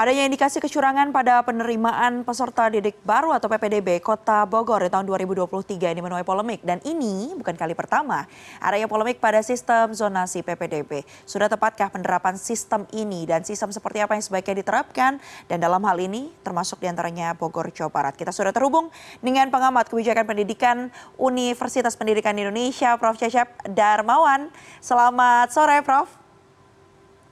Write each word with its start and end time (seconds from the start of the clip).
Adanya 0.00 0.24
indikasi 0.24 0.64
kecurangan 0.64 1.12
pada 1.12 1.44
penerimaan 1.44 2.24
peserta 2.24 2.72
didik 2.72 3.04
baru 3.04 3.36
atau 3.36 3.52
PPDB 3.52 4.00
Kota 4.00 4.48
Bogor 4.48 4.80
di 4.80 4.88
tahun 4.88 5.04
2023 5.04 5.92
ini 5.92 6.00
menuai 6.00 6.24
polemik. 6.24 6.64
Dan 6.64 6.80
ini 6.88 7.36
bukan 7.36 7.52
kali 7.52 7.76
pertama 7.76 8.24
adanya 8.64 8.88
polemik 8.88 9.20
pada 9.20 9.44
sistem 9.44 9.92
zonasi 9.92 10.40
PPDB. 10.40 11.04
Sudah 11.28 11.52
tepatkah 11.52 11.92
penerapan 11.92 12.40
sistem 12.40 12.88
ini 12.96 13.28
dan 13.28 13.44
sistem 13.44 13.76
seperti 13.76 14.00
apa 14.00 14.16
yang 14.16 14.24
sebaiknya 14.24 14.64
diterapkan? 14.64 15.20
Dan 15.52 15.60
dalam 15.60 15.84
hal 15.84 16.00
ini 16.00 16.32
termasuk 16.40 16.80
di 16.80 16.88
antaranya 16.88 17.36
Bogor, 17.36 17.68
Jawa 17.68 17.92
Barat. 17.92 18.16
Kita 18.16 18.32
sudah 18.32 18.56
terhubung 18.56 18.88
dengan 19.20 19.52
pengamat 19.52 19.92
kebijakan 19.92 20.24
pendidikan 20.24 20.88
Universitas 21.20 21.92
Pendidikan 21.92 22.32
Indonesia, 22.40 22.96
Prof. 22.96 23.20
Cecep 23.20 23.68
Darmawan. 23.68 24.48
Selamat 24.80 25.52
sore, 25.52 25.84
Prof. 25.84 26.19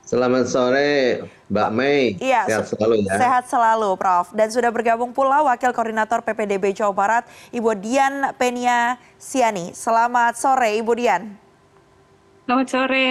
Selamat 0.09 0.49
sore, 0.49 1.21
Mbak 1.53 1.69
Mei. 1.69 2.17
Iya, 2.17 2.49
sehat 2.49 2.65
selalu 2.73 3.05
ya. 3.05 3.13
Sehat 3.13 3.45
selalu, 3.45 3.89
Prof. 3.93 4.33
Dan 4.33 4.49
sudah 4.49 4.73
bergabung 4.73 5.13
pula 5.13 5.45
Wakil 5.45 5.69
Koordinator 5.69 6.25
PPDB 6.25 6.73
Jawa 6.73 6.89
Barat, 6.97 7.23
Ibu 7.53 7.77
Dian 7.77 8.33
Penia 8.33 8.97
Siani. 9.21 9.69
Selamat 9.77 10.33
sore, 10.33 10.81
Ibu 10.81 10.91
Dian. 10.97 11.29
Selamat 12.41 12.67
sore. 12.73 13.05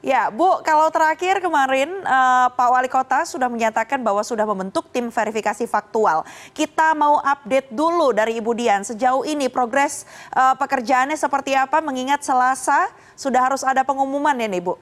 Ya, 0.00 0.32
Bu, 0.32 0.64
kalau 0.64 0.88
terakhir 0.88 1.44
kemarin 1.44 1.92
uh, 2.08 2.48
Pak 2.48 2.68
Wali 2.72 2.88
Kota 2.88 3.28
sudah 3.28 3.52
menyatakan 3.52 4.00
bahwa 4.00 4.24
sudah 4.24 4.48
membentuk 4.48 4.88
tim 4.88 5.12
verifikasi 5.12 5.68
faktual. 5.68 6.24
Kita 6.56 6.96
mau 6.96 7.20
update 7.20 7.76
dulu 7.76 8.16
dari 8.16 8.40
Ibu 8.40 8.56
Dian, 8.56 8.88
sejauh 8.88 9.28
ini 9.28 9.52
progres 9.52 10.08
uh, 10.32 10.56
pekerjaannya 10.56 11.20
seperti 11.20 11.52
apa 11.52 11.84
mengingat 11.84 12.24
Selasa 12.24 12.88
sudah 13.12 13.52
harus 13.52 13.60
ada 13.60 13.84
pengumuman 13.84 14.32
ya 14.40 14.48
nih, 14.48 14.64
Bu? 14.64 14.80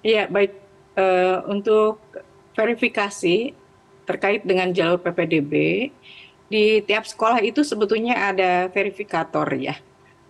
Iya, 0.00 0.28
baik. 0.32 0.52
Uh, 0.96 1.46
untuk 1.48 2.02
verifikasi 2.56 3.54
terkait 4.04 4.42
dengan 4.42 4.68
jalur 4.74 4.98
PPDB, 5.00 5.52
di 6.50 6.82
tiap 6.82 7.06
sekolah 7.06 7.38
itu 7.40 7.62
sebetulnya 7.62 8.32
ada 8.32 8.66
verifikator 8.72 9.46
ya, 9.54 9.78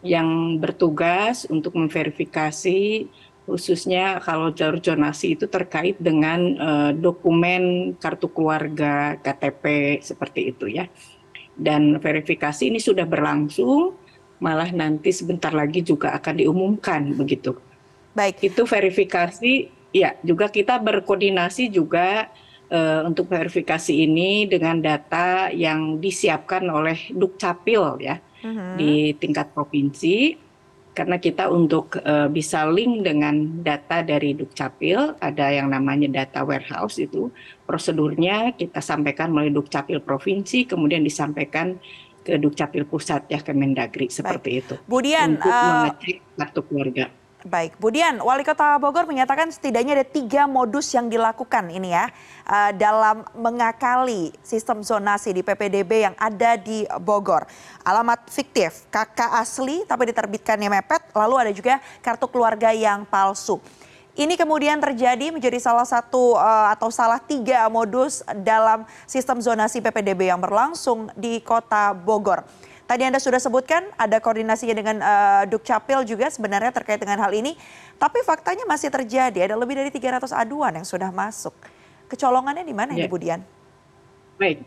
yang 0.04 0.60
bertugas 0.60 1.48
untuk 1.48 1.74
memverifikasi 1.78 3.08
khususnya 3.48 4.22
kalau 4.22 4.54
jalur 4.54 4.78
zonasi 4.78 5.34
itu 5.34 5.50
terkait 5.50 5.98
dengan 5.98 6.38
uh, 6.60 6.90
dokumen 6.94 7.96
kartu 7.98 8.30
keluarga, 8.30 9.18
KTP 9.18 9.64
seperti 10.04 10.54
itu 10.54 10.70
ya. 10.70 10.86
Dan 11.56 11.98
verifikasi 11.98 12.68
ini 12.68 12.78
sudah 12.78 13.08
berlangsung, 13.08 13.96
malah 14.38 14.70
nanti 14.70 15.10
sebentar 15.10 15.50
lagi 15.50 15.82
juga 15.82 16.14
akan 16.14 16.34
diumumkan 16.36 17.16
begitu 17.16 17.69
Baik. 18.16 18.52
Itu 18.52 18.66
verifikasi, 18.66 19.70
ya 19.94 20.18
juga 20.22 20.50
kita 20.50 20.78
berkoordinasi 20.82 21.70
juga 21.70 22.30
uh, 22.70 23.06
untuk 23.06 23.30
verifikasi 23.30 23.94
ini 23.94 24.46
dengan 24.50 24.78
data 24.82 25.50
yang 25.54 25.98
disiapkan 26.02 26.66
oleh 26.70 27.10
Dukcapil 27.14 28.02
ya 28.02 28.18
uh-huh. 28.18 28.74
di 28.78 29.14
tingkat 29.18 29.54
provinsi. 29.54 30.48
Karena 30.90 31.22
kita 31.22 31.46
untuk 31.46 32.02
uh, 32.02 32.26
bisa 32.26 32.66
link 32.66 33.06
dengan 33.06 33.62
data 33.62 34.02
dari 34.02 34.34
Dukcapil, 34.34 35.22
ada 35.22 35.46
yang 35.54 35.70
namanya 35.70 36.10
data 36.10 36.42
warehouse 36.42 36.98
itu, 36.98 37.30
prosedurnya 37.62 38.58
kita 38.58 38.82
sampaikan 38.82 39.30
melalui 39.30 39.54
Dukcapil 39.54 40.02
provinsi, 40.02 40.66
kemudian 40.66 41.06
disampaikan 41.06 41.78
ke 42.26 42.36
Dukcapil 42.36 42.84
pusat 42.90 43.22
ya 43.30 43.38
Kemendagri 43.38 44.10
seperti 44.10 44.50
Baik. 44.50 44.62
itu. 44.66 44.74
Budian, 44.90 45.38
untuk 45.38 45.54
uh, 45.54 45.62
mengecek 45.62 46.16
kartu 46.36 46.60
keluarga. 46.66 47.06
Baik, 47.40 47.80
Budian, 47.80 48.20
Wali 48.20 48.44
Kota 48.44 48.76
Bogor 48.76 49.08
menyatakan 49.08 49.48
setidaknya 49.48 49.96
ada 49.96 50.04
tiga 50.04 50.44
modus 50.44 50.92
yang 50.92 51.08
dilakukan 51.08 51.72
ini 51.72 51.88
ya 51.88 52.12
uh, 52.44 52.68
dalam 52.76 53.24
mengakali 53.32 54.28
sistem 54.44 54.84
zonasi 54.84 55.32
di 55.32 55.40
PPDB 55.40 56.04
yang 56.04 56.12
ada 56.20 56.60
di 56.60 56.84
Bogor. 57.00 57.48
Alamat 57.80 58.28
fiktif, 58.28 58.84
kakak 58.92 59.40
asli 59.40 59.88
tapi 59.88 60.12
diterbitkannya 60.12 60.68
mepet, 60.68 61.00
lalu 61.16 61.48
ada 61.48 61.52
juga 61.56 61.80
kartu 62.04 62.28
keluarga 62.28 62.76
yang 62.76 63.08
palsu. 63.08 63.56
Ini 64.20 64.36
kemudian 64.36 64.76
terjadi 64.76 65.32
menjadi 65.32 65.56
salah 65.56 65.88
satu 65.88 66.36
uh, 66.36 66.68
atau 66.76 66.92
salah 66.92 67.24
tiga 67.24 67.64
modus 67.72 68.20
dalam 68.44 68.84
sistem 69.08 69.40
zonasi 69.40 69.80
PPDB 69.80 70.28
yang 70.28 70.44
berlangsung 70.44 71.08
di 71.16 71.40
Kota 71.40 71.96
Bogor. 71.96 72.44
Tadi 72.90 73.06
Anda 73.06 73.22
sudah 73.22 73.38
sebutkan 73.38 73.86
ada 73.94 74.18
koordinasinya 74.18 74.74
dengan 74.74 74.96
uh, 74.98 75.46
Dukcapil 75.46 76.02
juga 76.10 76.26
sebenarnya 76.26 76.74
terkait 76.74 76.98
dengan 76.98 77.22
hal 77.22 77.30
ini. 77.30 77.54
Tapi 78.02 78.18
faktanya 78.26 78.66
masih 78.66 78.90
terjadi, 78.90 79.46
ada 79.46 79.54
lebih 79.54 79.78
dari 79.78 79.94
300 79.94 80.26
aduan 80.34 80.74
yang 80.74 80.82
sudah 80.82 81.14
masuk. 81.14 81.54
Kecolongannya 82.10 82.66
di 82.66 82.74
mana 82.74 82.98
ya. 82.98 83.06
Ibu 83.06 83.14
Dian? 83.22 83.46
Baik, 84.42 84.66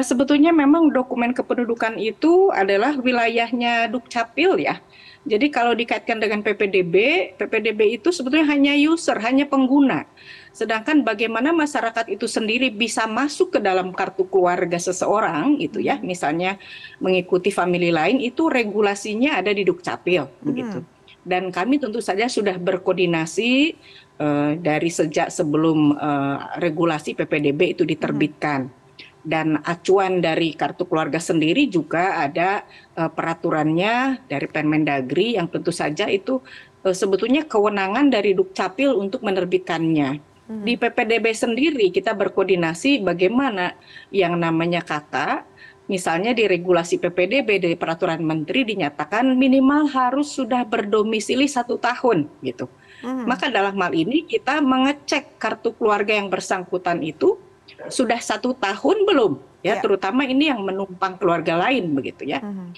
sebetulnya 0.00 0.56
memang 0.56 0.88
dokumen 0.88 1.36
kependudukan 1.36 2.00
itu 2.00 2.48
adalah 2.48 2.96
wilayahnya 2.96 3.92
Dukcapil 3.92 4.56
ya. 4.64 4.80
Jadi 5.26 5.50
kalau 5.50 5.74
dikaitkan 5.74 6.22
dengan 6.22 6.38
PPDB, 6.38 6.94
PPDB 7.34 7.98
itu 7.98 8.14
sebetulnya 8.14 8.46
hanya 8.46 8.78
user, 8.78 9.18
hanya 9.18 9.42
pengguna. 9.50 10.06
Sedangkan 10.54 11.02
bagaimana 11.02 11.50
masyarakat 11.50 12.06
itu 12.14 12.30
sendiri 12.30 12.70
bisa 12.70 13.10
masuk 13.10 13.58
ke 13.58 13.60
dalam 13.60 13.90
kartu 13.90 14.22
keluarga 14.30 14.78
seseorang 14.78 15.58
itu 15.58 15.82
ya, 15.82 15.98
misalnya 15.98 16.62
mengikuti 17.02 17.50
family 17.50 17.90
lain 17.90 18.22
itu 18.22 18.46
regulasinya 18.46 19.34
ada 19.34 19.50
di 19.50 19.66
Dukcapil 19.66 20.30
hmm. 20.30 20.46
begitu. 20.46 20.78
Dan 21.26 21.50
kami 21.50 21.82
tentu 21.82 21.98
saja 21.98 22.30
sudah 22.30 22.54
berkoordinasi 22.54 23.74
uh, 24.22 24.54
dari 24.62 24.94
sejak 24.94 25.26
sebelum 25.34 25.98
uh, 25.98 26.54
regulasi 26.62 27.18
PPDB 27.18 27.74
itu 27.74 27.82
diterbitkan. 27.82 28.70
Hmm 28.70 28.85
dan 29.26 29.58
acuan 29.66 30.22
dari 30.22 30.54
kartu 30.54 30.86
keluarga 30.86 31.18
sendiri 31.18 31.66
juga 31.66 32.22
ada 32.22 32.62
uh, 32.94 33.10
peraturannya 33.10 34.22
dari 34.30 34.46
Permendagri 34.46 35.34
yang 35.34 35.50
tentu 35.50 35.74
saja 35.74 36.06
itu 36.06 36.38
uh, 36.86 36.94
sebetulnya 36.94 37.42
kewenangan 37.42 38.06
dari 38.06 38.38
Dukcapil 38.38 38.94
untuk 38.94 39.26
menerbitkannya. 39.26 40.22
Hmm. 40.46 40.62
Di 40.62 40.78
PPDB 40.78 41.34
sendiri 41.34 41.90
kita 41.90 42.14
berkoordinasi 42.14 43.02
bagaimana 43.02 43.74
yang 44.14 44.38
namanya 44.38 44.78
kata, 44.86 45.42
misalnya 45.90 46.30
di 46.30 46.46
regulasi 46.46 47.02
PPDB 47.02 47.58
dari 47.58 47.74
peraturan 47.74 48.22
menteri 48.22 48.62
dinyatakan 48.62 49.34
minimal 49.34 49.90
harus 49.90 50.38
sudah 50.38 50.62
berdomisili 50.62 51.50
satu 51.50 51.82
tahun 51.82 52.30
gitu. 52.46 52.70
Hmm. 53.02 53.26
Maka 53.26 53.50
dalam 53.50 53.74
hal 53.82 53.90
ini 53.90 54.22
kita 54.22 54.62
mengecek 54.62 55.34
kartu 55.42 55.74
keluarga 55.74 56.14
yang 56.14 56.30
bersangkutan 56.30 57.02
itu 57.02 57.42
sudah 57.88 58.20
satu 58.20 58.52
tahun 58.56 59.06
belum 59.06 59.32
ya, 59.64 59.78
ya. 59.78 59.82
terutama 59.82 60.22
ini 60.26 60.50
yang 60.50 60.62
menumpang 60.62 61.18
keluarga 61.18 61.58
lain 61.58 61.92
begitu 61.94 62.26
ya. 62.26 62.42
Hmm. 62.42 62.70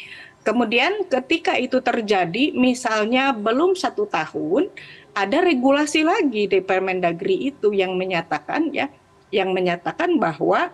Kemudian 0.47 1.05
ketika 1.05 1.61
itu 1.61 1.83
terjadi 1.85 2.57
misalnya 2.57 3.37
belum 3.37 3.77
satu 3.77 4.09
tahun 4.09 4.73
ada 5.13 5.45
regulasi 5.45 6.07
lagi 6.07 6.49
di 6.49 6.63
Permendagri 6.63 7.53
itu 7.53 7.75
yang 7.75 7.99
menyatakan 7.99 8.73
ya, 8.73 8.89
yang 9.35 9.53
menyatakan 9.53 10.17
bahwa 10.17 10.73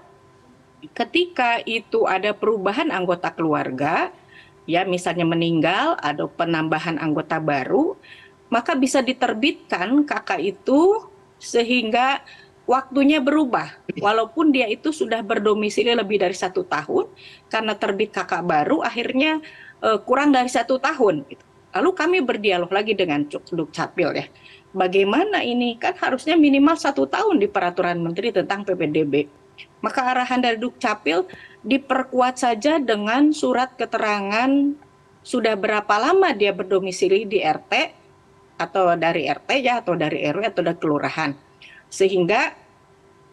ketika 0.92 1.64
itu 1.64 2.04
ada 2.04 2.36
perubahan 2.36 2.92
anggota 2.92 3.32
keluarga, 3.32 4.12
ya 4.68 4.84
misalnya 4.84 5.24
meninggal, 5.24 5.96
ada 5.98 6.28
penambahan 6.28 7.00
anggota 7.00 7.40
baru, 7.40 7.96
maka 8.52 8.76
bisa 8.76 9.00
diterbitkan 9.00 10.04
kakak 10.04 10.44
itu 10.44 11.08
sehingga 11.40 12.20
waktunya 12.64 13.20
berubah. 13.20 13.70
Walaupun 14.00 14.50
dia 14.50 14.66
itu 14.68 14.90
sudah 14.90 15.22
berdomisili 15.22 15.92
lebih 15.94 16.20
dari 16.20 16.34
satu 16.34 16.66
tahun, 16.66 17.08
karena 17.48 17.76
terbit 17.78 18.10
kakak 18.10 18.42
baru, 18.44 18.82
akhirnya 18.82 19.38
uh, 19.84 20.00
kurang 20.02 20.34
dari 20.34 20.50
satu 20.50 20.80
tahun. 20.80 21.24
Gitu. 21.28 21.44
Lalu 21.74 21.90
kami 21.94 22.18
berdialog 22.22 22.70
lagi 22.70 22.94
dengan 22.94 23.26
Dukcapil 23.26 24.10
ya. 24.14 24.26
Bagaimana 24.74 25.42
ini 25.46 25.78
kan 25.78 25.94
harusnya 25.94 26.34
minimal 26.34 26.74
satu 26.74 27.06
tahun 27.06 27.38
di 27.38 27.46
peraturan 27.46 28.02
menteri 28.02 28.34
tentang 28.34 28.66
PPDB. 28.66 29.30
Maka 29.82 30.10
arahan 30.10 30.42
dari 30.42 30.58
Dukcapil 30.58 31.26
diperkuat 31.62 32.42
saja 32.42 32.82
dengan 32.82 33.30
surat 33.30 33.78
keterangan 33.78 34.50
sudah 35.24 35.54
berapa 35.56 35.94
lama 35.96 36.34
dia 36.34 36.50
berdomisili 36.52 37.24
di 37.24 37.40
RT 37.40 37.72
atau 38.58 38.92
dari 38.94 39.26
RT 39.26 39.50
ya 39.62 39.80
atau 39.82 39.94
dari 39.96 40.26
RW 40.26 40.42
atau 40.52 40.62
dari 40.62 40.78
kelurahan. 40.78 41.43
Sehingga 41.94 42.58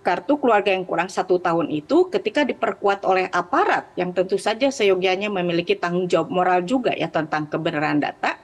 kartu 0.05 0.37
keluarga 0.37 0.73
yang 0.73 0.85
kurang 0.85 1.09
satu 1.09 1.37
tahun 1.37 1.69
itu 1.69 2.09
ketika 2.09 2.41
diperkuat 2.41 3.05
oleh 3.05 3.29
aparat 3.29 3.89
yang 3.93 4.09
tentu 4.13 4.37
saja 4.37 4.69
seyogianya 4.69 5.29
memiliki 5.29 5.77
tanggung 5.77 6.09
jawab 6.09 6.29
moral 6.33 6.59
juga 6.65 6.93
ya 6.97 7.05
tentang 7.05 7.45
kebenaran 7.45 8.01
data 8.01 8.37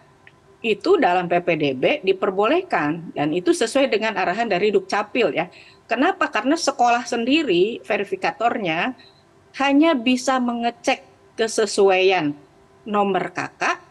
itu 0.61 0.97
dalam 0.97 1.29
PPDB 1.29 2.01
diperbolehkan 2.01 3.13
dan 3.13 3.29
itu 3.33 3.53
sesuai 3.53 3.89
dengan 3.89 4.17
arahan 4.17 4.49
dari 4.49 4.73
Dukcapil 4.73 5.33
ya. 5.33 5.49
Kenapa? 5.85 6.29
Karena 6.29 6.57
sekolah 6.57 7.05
sendiri 7.05 7.81
verifikatornya 7.85 8.97
hanya 9.57 9.93
bisa 9.97 10.37
mengecek 10.41 11.05
kesesuaian 11.37 12.33
nomor 12.85 13.33
kakak, 13.33 13.81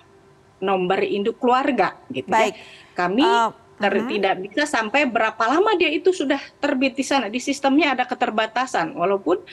nomor 0.58 1.02
induk 1.02 1.38
keluarga 1.38 1.98
gitu 2.10 2.30
ya. 2.30 2.34
Baik. 2.34 2.54
ya. 2.54 2.62
Kami 2.94 3.22
uh 3.22 3.65
Ter, 3.76 3.92
Mhm. 3.92 4.08
Tidak 4.08 4.34
bisa 4.40 4.64
sampai 4.64 5.04
berapa 5.04 5.44
lama 5.44 5.76
dia 5.76 5.92
itu 5.92 6.08
sudah 6.08 6.40
terbit 6.56 6.96
di 6.96 7.04
sana. 7.04 7.28
Di 7.28 7.36
sistemnya 7.36 7.92
ada 7.92 8.08
keterbatasan, 8.08 8.96
walaupun 8.96 9.44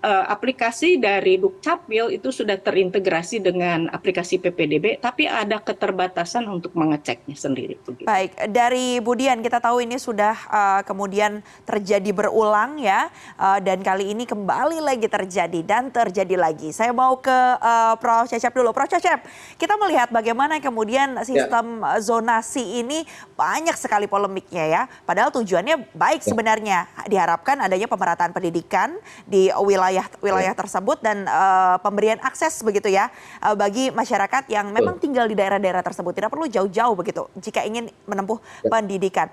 eh, 0.00 0.24
aplikasi 0.32 0.96
dari 0.96 1.36
Dukcapil 1.36 2.08
itu 2.14 2.32
sudah 2.32 2.56
terintegrasi 2.56 3.40
dengan 3.40 3.88
aplikasi 3.92 4.40
PPDB, 4.40 4.96
tapi 4.96 5.28
ada 5.28 5.60
keterbatasan 5.60 6.48
untuk 6.48 6.72
mengeceknya 6.72 7.36
sendiri. 7.36 7.76
begitu. 7.80 8.08
Baik, 8.08 8.32
dari 8.48 9.00
Budian 9.00 9.44
kita 9.44 9.60
tahu 9.60 9.84
ini 9.84 10.00
sudah 10.00 10.32
uh, 10.48 10.80
kemudian 10.84 11.44
terjadi 11.68 12.10
berulang 12.16 12.80
ya, 12.80 13.12
uh, 13.36 13.58
dan 13.60 13.84
kali 13.84 14.12
ini 14.12 14.24
kembali 14.24 14.80
lagi 14.80 15.08
terjadi 15.08 15.60
dan 15.64 15.92
terjadi 15.92 16.36
lagi. 16.36 16.72
Saya 16.72 16.92
mau 16.96 17.20
ke 17.20 17.32
uh, 17.60 17.94
Prof. 18.00 18.28
Cecep 18.28 18.52
dulu. 18.52 18.72
Prof. 18.72 18.88
Cecep, 18.88 19.20
kita 19.60 19.76
melihat 19.76 20.08
bagaimana 20.08 20.60
kemudian 20.64 21.20
sistem 21.24 21.84
uh, 21.84 22.00
zonasi 22.00 22.80
ini 22.80 23.04
banyak 23.36 23.69
sekali 23.76 24.06
polemiknya 24.08 24.64
ya. 24.66 24.82
Padahal 25.04 25.30
tujuannya 25.34 25.92
baik 25.94 26.24
sebenarnya. 26.24 26.88
Diharapkan 27.06 27.60
adanya 27.60 27.86
pemerataan 27.86 28.32
pendidikan 28.32 28.96
di 29.26 29.50
wilayah 29.62 30.06
wilayah 30.24 30.54
tersebut 30.56 31.02
dan 31.04 31.26
uh, 31.26 31.76
pemberian 31.82 32.18
akses 32.24 32.62
begitu 32.64 32.90
ya 32.90 33.12
uh, 33.44 33.54
bagi 33.54 33.92
masyarakat 33.92 34.48
yang 34.48 34.70
memang 34.70 34.96
tinggal 34.98 35.28
di 35.28 35.36
daerah-daerah 35.36 35.84
tersebut. 35.84 36.16
Tidak 36.16 36.30
perlu 36.30 36.48
jauh-jauh 36.48 36.94
begitu 36.96 37.28
jika 37.38 37.62
ingin 37.66 37.92
menempuh 38.06 38.40
pendidikan. 38.66 39.28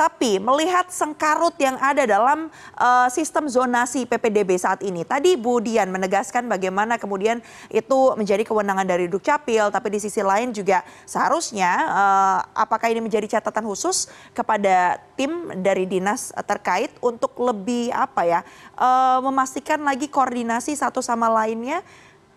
Tapi 0.00 0.40
melihat 0.40 0.88
sengkarut 0.88 1.52
yang 1.60 1.76
ada 1.76 2.08
dalam 2.08 2.48
uh, 2.80 3.08
sistem 3.12 3.52
zonasi 3.52 4.08
PPDB 4.08 4.56
saat 4.56 4.80
ini. 4.80 5.04
Tadi 5.04 5.36
Bu 5.36 5.60
Dian 5.60 5.92
menegaskan 5.92 6.48
bagaimana 6.48 6.96
kemudian 6.96 7.44
itu 7.68 8.16
menjadi 8.16 8.40
kewenangan 8.48 8.88
dari 8.88 9.12
Dukcapil, 9.12 9.68
tapi 9.68 9.92
di 9.92 10.00
sisi 10.00 10.24
lain 10.24 10.56
juga 10.56 10.80
seharusnya 11.04 11.68
uh, 11.92 12.38
apakah 12.56 12.88
ini 12.88 13.04
menjadi 13.04 13.36
catatan 13.36 13.68
khusus 13.68 14.08
kepada 14.32 14.96
tim 15.20 15.52
dari 15.60 15.84
dinas 15.84 16.32
terkait 16.48 16.96
untuk 17.04 17.36
lebih 17.36 17.92
apa 17.92 18.24
ya 18.24 18.40
uh, 18.80 19.20
memastikan 19.20 19.84
lagi 19.84 20.08
koordinasi 20.08 20.72
satu 20.80 21.04
sama 21.04 21.28
lainnya 21.28 21.84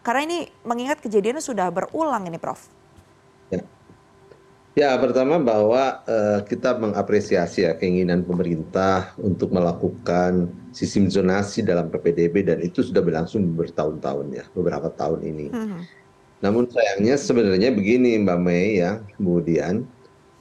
karena 0.03 0.27
ini 0.27 0.39
mengingat 0.67 0.99
kejadiannya 0.99 1.39
sudah 1.39 1.71
berulang 1.71 2.27
ini 2.27 2.35
Prof. 2.35 2.67
Ya. 3.47 3.63
Ya, 4.73 4.97
pertama 4.97 5.37
bahwa 5.37 6.01
eh, 6.09 6.41
kita 6.49 6.73
mengapresiasi 6.81 7.61
ya 7.61 7.77
keinginan 7.77 8.25
pemerintah 8.25 9.13
untuk 9.21 9.53
melakukan 9.53 10.49
sistem 10.73 11.13
zonasi 11.13 11.61
dalam 11.61 11.93
PPDB 11.93 12.41
dan 12.41 12.57
itu 12.57 12.81
sudah 12.81 13.05
berlangsung 13.05 13.53
bertahun-tahun 13.53 14.33
ya, 14.33 14.45
beberapa 14.57 14.89
tahun 14.89 15.21
ini. 15.29 15.47
Mhm. 15.53 15.79
Namun 16.41 16.65
sayangnya 16.73 17.15
sebenarnya 17.21 17.69
begini 17.69 18.17
Mbak 18.25 18.39
Mei 18.41 18.81
ya, 18.81 18.97
kemudian 19.13 19.85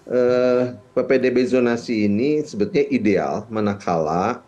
eh, 0.08 0.62
PPDB 0.96 1.46
zonasi 1.46 2.08
ini 2.08 2.40
sebetulnya 2.42 2.88
ideal 2.88 3.44
manakala 3.52 4.40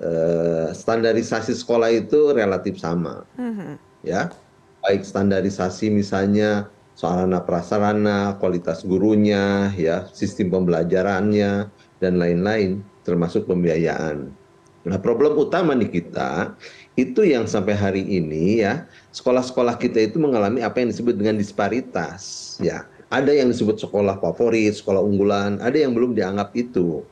eh, 0.00 0.70
standarisasi 0.72 1.52
sekolah 1.52 1.92
itu 1.92 2.32
relatif 2.32 2.80
sama 2.80 3.26
Mhm. 3.36 3.76
ya 4.00 4.32
baik 4.80 5.04
standarisasi 5.04 5.92
misalnya 5.92 6.72
sarana 6.94 7.40
prasarana, 7.42 8.36
kualitas 8.36 8.84
gurunya, 8.84 9.72
ya, 9.74 10.08
sistem 10.12 10.52
pembelajarannya 10.52 11.70
dan 12.00 12.12
lain-lain 12.20 12.84
termasuk 13.04 13.48
pembiayaan. 13.48 14.30
Nah, 14.80 14.96
problem 14.96 15.36
utama 15.36 15.76
di 15.76 15.88
kita 15.92 16.56
itu 16.96 17.20
yang 17.20 17.44
sampai 17.44 17.76
hari 17.76 18.02
ini 18.04 18.64
ya, 18.64 18.88
sekolah-sekolah 19.12 19.76
kita 19.76 20.00
itu 20.08 20.16
mengalami 20.16 20.64
apa 20.64 20.80
yang 20.80 20.88
disebut 20.88 21.20
dengan 21.20 21.36
disparitas, 21.36 22.56
ya. 22.60 22.88
Ada 23.10 23.34
yang 23.34 23.50
disebut 23.50 23.76
sekolah 23.82 24.22
favorit, 24.22 24.78
sekolah 24.78 25.02
unggulan, 25.02 25.58
ada 25.58 25.74
yang 25.74 25.92
belum 25.92 26.14
dianggap 26.14 26.54
itu. 26.54 27.02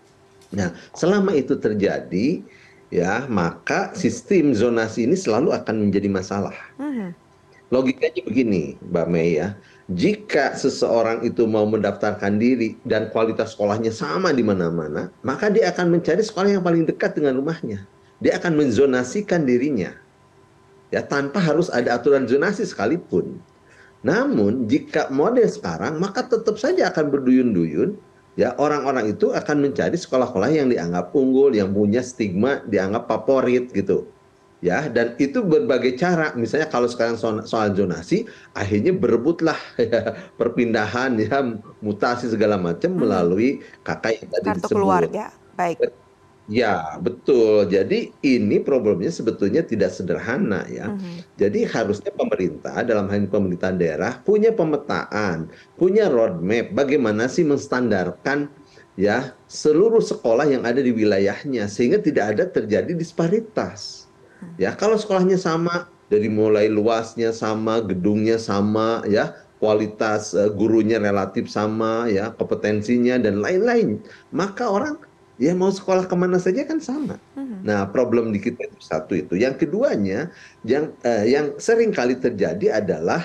Nah, 0.55 0.73
selama 0.95 1.35
itu 1.37 1.59
terjadi, 1.61 2.41
ya, 2.89 3.29
maka 3.29 3.93
sistem 3.93 4.57
zonasi 4.57 5.05
ini 5.05 5.19
selalu 5.19 5.53
akan 5.53 5.89
menjadi 5.89 6.09
masalah. 6.09 6.57
Mhm. 6.81 7.28
Logikanya 7.69 8.25
begini, 8.25 8.81
Mbak 8.81 9.07
Mei 9.13 9.37
ya. 9.37 9.53
Jika 9.93 10.57
seseorang 10.57 11.21
itu 11.21 11.45
mau 11.45 11.69
mendaftarkan 11.69 12.41
diri 12.41 12.81
dan 12.89 13.13
kualitas 13.13 13.53
sekolahnya 13.53 13.93
sama 13.93 14.33
di 14.33 14.41
mana-mana, 14.41 15.13
maka 15.21 15.53
dia 15.53 15.69
akan 15.69 16.01
mencari 16.01 16.25
sekolah 16.25 16.57
yang 16.57 16.65
paling 16.65 16.89
dekat 16.89 17.17
dengan 17.17 17.37
rumahnya. 17.37 17.85
Dia 18.25 18.41
akan 18.41 18.57
menzonasikan 18.57 19.45
dirinya. 19.45 19.93
Ya, 20.89 21.05
tanpa 21.05 21.45
harus 21.45 21.69
ada 21.69 22.01
aturan 22.01 22.25
zonasi 22.25 22.65
sekalipun. 22.65 23.37
Namun, 24.01 24.65
jika 24.65 25.13
model 25.13 25.45
sekarang, 25.45 26.01
maka 26.01 26.25
tetap 26.25 26.57
saja 26.57 26.89
akan 26.89 27.13
berduyun-duyun 27.13 28.01
ya 28.39 28.57
orang-orang 28.57 29.13
itu 29.13 29.35
akan 29.35 29.69
mencari 29.69 29.99
sekolah-sekolah 29.99 30.49
yang 30.55 30.73
dianggap 30.73 31.13
unggul, 31.13 31.53
yang 31.53 31.75
punya 31.75 32.01
stigma 32.01 32.65
dianggap 32.65 33.11
favorit 33.11 33.69
gitu 33.75 34.09
ya 34.59 34.91
dan 34.91 35.15
itu 35.25 35.39
berbagai 35.53 35.93
cara 36.03 36.35
misalnya 36.35 36.67
kalau 36.75 36.89
sekarang 36.91 37.15
soal, 37.21 37.37
soal 37.47 37.69
zonasi 37.79 38.27
akhirnya 38.59 38.91
berebutlah 39.03 39.59
ya, 39.79 39.99
perpindahan 40.39 41.11
ya 41.23 41.37
mutasi 41.87 42.27
segala 42.35 42.57
macam 42.59 42.91
Hmm. 42.97 43.03
melalui 43.03 43.63
kakak 43.87 44.13
yang 44.19 44.29
tadi 44.35 44.49
Kartu 44.49 44.59
disebut 44.59 44.75
keluarga. 44.75 45.25
Baik. 45.59 45.79
ya 46.49 46.97
betul 47.05 47.69
jadi 47.69 47.95
ini 48.25 48.57
problemnya 48.65 49.13
sebetulnya 49.13 49.61
tidak 49.71 49.93
sederhana 49.93 50.65
ya 50.73 50.85
Mhm. 50.89 51.29
jadi 51.37 51.59
harusnya 51.69 52.09
pemerintah 52.17 52.81
dalam 52.89 53.05
hal 53.13 53.19
ini 53.21 53.29
pemerintahan 53.29 53.77
daerah 53.77 54.13
punya 54.25 54.51
pemetaan 54.57 55.53
punya 55.77 56.09
roadmap 56.09 56.73
bagaimana 56.73 57.29
sih 57.29 57.45
menstandarkan 57.45 58.39
ya 58.97 59.37
seluruh 59.45 60.01
sekolah 60.01 60.49
yang 60.49 60.65
ada 60.65 60.81
di 60.81 60.89
wilayahnya 60.97 61.69
sehingga 61.69 62.01
tidak 62.01 62.25
ada 62.33 62.45
terjadi 62.49 62.93
disparitas 62.97 64.08
Ya, 64.59 64.75
kalau 64.75 64.99
sekolahnya 64.99 65.39
sama, 65.39 65.87
dari 66.09 66.27
mulai 66.31 66.67
luasnya 66.71 67.31
sama, 67.31 67.83
gedungnya 67.85 68.41
sama, 68.41 69.05
ya, 69.07 69.35
kualitas 69.59 70.33
eh, 70.35 70.51
gurunya 70.55 70.99
relatif 70.99 71.51
sama, 71.51 72.07
ya, 72.11 72.31
kompetensinya 72.35 73.19
dan 73.19 73.43
lain-lain, 73.43 73.99
maka 74.31 74.67
orang 74.71 74.97
ya 75.39 75.55
mau 75.55 75.71
sekolah 75.71 76.11
ke 76.11 76.17
mana 76.19 76.37
saja 76.43 76.67
kan 76.67 76.83
sama. 76.83 77.17
Mhm. 77.39 77.63
Nah, 77.63 77.87
problem 77.89 78.35
di 78.35 78.43
kita 78.43 78.67
itu 78.67 78.79
satu 78.83 79.15
itu. 79.15 79.39
Yang 79.39 79.67
keduanya, 79.67 80.31
yang 80.67 80.91
eh, 81.07 81.31
yang 81.31 81.55
sering 81.63 81.95
kali 81.95 82.19
terjadi 82.19 82.83
adalah 82.83 83.23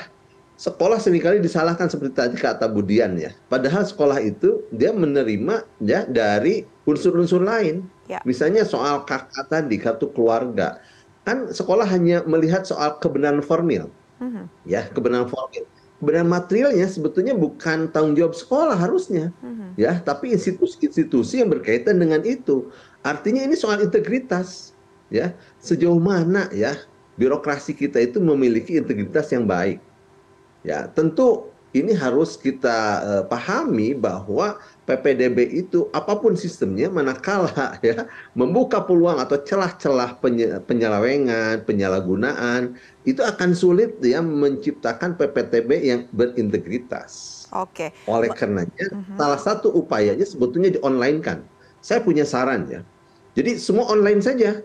sekolah 0.54 1.01
sering 1.01 1.19
kali 1.19 1.42
disalahkan 1.42 1.89
seperti 1.89 2.13
tadi 2.13 2.36
kata 2.38 2.69
Budian 2.69 3.18
ya. 3.18 3.33
Padahal 3.50 3.83
sekolah 3.83 4.21
itu 4.21 4.63
dia 4.69 4.94
menerima 4.94 5.65
ya 5.81 6.06
dari 6.06 6.63
unsur-unsur 6.86 7.42
lain. 7.42 7.83
Ya. 8.06 8.21
Misalnya 8.24 8.63
soal 8.63 9.04
kakak 9.04 9.50
tadi 9.50 9.75
kartu 9.81 10.07
keluarga. 10.13 10.80
Kan 11.24 11.48
sekolah 11.51 11.88
hanya 11.88 12.20
melihat 12.27 12.68
soal 12.68 13.00
kebenaran 13.00 13.39
formil, 13.39 13.88
Mhm. 14.20 14.44
ya, 14.68 14.88
kebenaran 14.92 15.32
formil. 15.32 15.63
Kebenaran 16.03 16.27
materialnya 16.27 16.84
sebetulnya 16.92 17.32
bukan 17.32 17.88
tanggung 17.96 18.20
jawab 18.20 18.36
sekolah 18.36 18.75
harusnya, 18.75 19.32
Mhm. 19.39 19.80
ya, 19.80 20.03
tapi 20.03 20.36
institusi-institusi 20.36 21.39
yang 21.39 21.48
berkaitan 21.48 21.96
dengan 21.96 22.20
itu. 22.27 22.68
Artinya 23.08 23.39
ini 23.39 23.56
soal 23.56 23.80
integritas, 23.80 24.75
ya. 25.08 25.32
Sejauh 25.63 26.00
mana 26.00 26.51
ya 26.51 26.75
birokrasi 27.15 27.72
kita 27.72 28.03
itu 28.03 28.20
memiliki 28.20 28.75
integritas 28.75 29.32
yang 29.32 29.48
baik. 29.48 29.80
Ya, 30.63 30.92
tentu 30.92 31.52
ini 31.74 31.92
harus 32.03 32.38
kita 32.38 32.70
eh, 33.01 33.24
pahami 33.32 33.98
bahwa 33.98 34.62
PPDB 34.86 35.38
itu 35.62 35.89
apa 35.89 36.13
pun 36.22 36.34
sistemnya 36.38 36.88
manakala 36.94 37.50
ya 37.88 38.06
membuka 38.38 38.77
peluang 38.88 39.18
atau 39.24 39.38
celah-celah 39.42 40.22
penye- 40.22 40.62
penyelewengan, 40.70 41.65
penyalahgunaan 41.68 42.62
itu 43.10 43.22
akan 43.25 43.50
sulit 43.58 43.98
ya 44.06 44.22
menciptakan 44.22 45.18
PPTB 45.18 45.70
yang 45.89 46.01
berintegritas. 46.13 47.12
Oke. 47.53 47.89
Oleh 48.06 48.30
Ba- 48.30 48.38
karenanya 48.38 48.86
Mhm. 48.94 49.18
salah 49.18 49.39
satu 49.42 49.68
upayanya 49.74 50.25
sebetulnya 50.25 50.70
di 50.75 50.80
online 50.86 51.20
kan. 51.25 51.39
Saya 51.82 52.00
punya 52.06 52.24
saran 52.24 52.70
ya. 52.70 52.82
Jadi 53.34 53.58
semua 53.58 53.89
online 53.89 54.22
saja. 54.22 54.62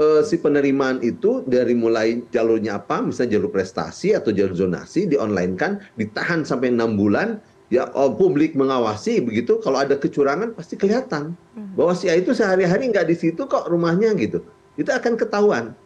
Eh, 0.00 0.24
si 0.24 0.40
penerimaan 0.40 1.04
itu 1.04 1.44
dari 1.44 1.76
mulai 1.76 2.24
jalurnya 2.32 2.80
apa, 2.80 3.04
misalnya 3.04 3.36
jalur 3.36 3.52
prestasi 3.52 4.16
atau 4.16 4.32
jalur 4.32 4.56
zonasi 4.56 5.04
di 5.04 5.20
online 5.20 5.60
kan, 5.60 5.76
ditahan 5.92 6.40
sampai 6.40 6.72
enam 6.72 6.96
bulan, 6.96 7.36
ya 7.68 7.84
oh, 7.92 8.16
publik 8.16 8.56
mengawasi 8.56 9.20
begitu. 9.20 9.60
Kalau 9.60 9.76
ada 9.76 10.00
kecurangan 10.00 10.56
pasti 10.56 10.80
kelihatan 10.80 11.36
Mhm. 11.52 11.76
bahwa 11.76 11.92
si 11.92 12.08
A 12.08 12.16
itu 12.16 12.32
sehari-hari 12.32 12.88
nggak 12.88 13.12
di 13.12 13.16
situ 13.18 13.44
kok 13.44 13.68
rumahnya 13.68 14.16
gitu. 14.16 14.40
Itu 14.80 14.88
akan 14.88 15.20
ketahuan, 15.20 15.76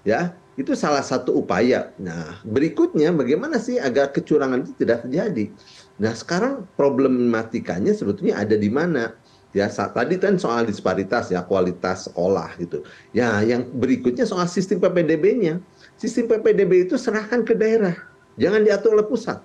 ya. 0.00 0.32
Itu 0.56 0.72
salah 0.72 1.04
satu 1.04 1.36
upaya. 1.36 1.92
Nah, 2.00 2.40
berikutnya 2.48 3.12
bagaimana 3.12 3.60
sih 3.60 3.76
agar 3.76 4.16
kecurangan 4.16 4.64
itu 4.64 4.72
tidak 4.80 5.04
terjadi? 5.04 5.52
Nah, 6.00 6.16
sekarang 6.16 6.64
problematikanya 6.72 7.92
sebetulnya 7.92 8.40
ada 8.40 8.56
di 8.56 8.72
mana? 8.72 9.12
Ya, 9.56 9.64
tadi 9.72 10.20
kan 10.20 10.36
soal 10.36 10.68
disparitas 10.68 11.32
ya 11.32 11.40
kualitas 11.40 12.04
sekolah 12.04 12.52
gitu. 12.60 12.84
Ya, 13.16 13.40
yang 13.40 13.64
berikutnya 13.64 14.28
soal 14.28 14.44
sistem 14.44 14.76
PPDB-nya. 14.84 15.58
Sistem 15.96 16.28
PPDB 16.28 16.86
itu 16.86 17.00
serahkan 17.00 17.42
ke 17.42 17.56
daerah, 17.56 17.96
jangan 18.36 18.62
diatur 18.62 18.94
oleh 18.94 19.08
pusat. 19.08 19.40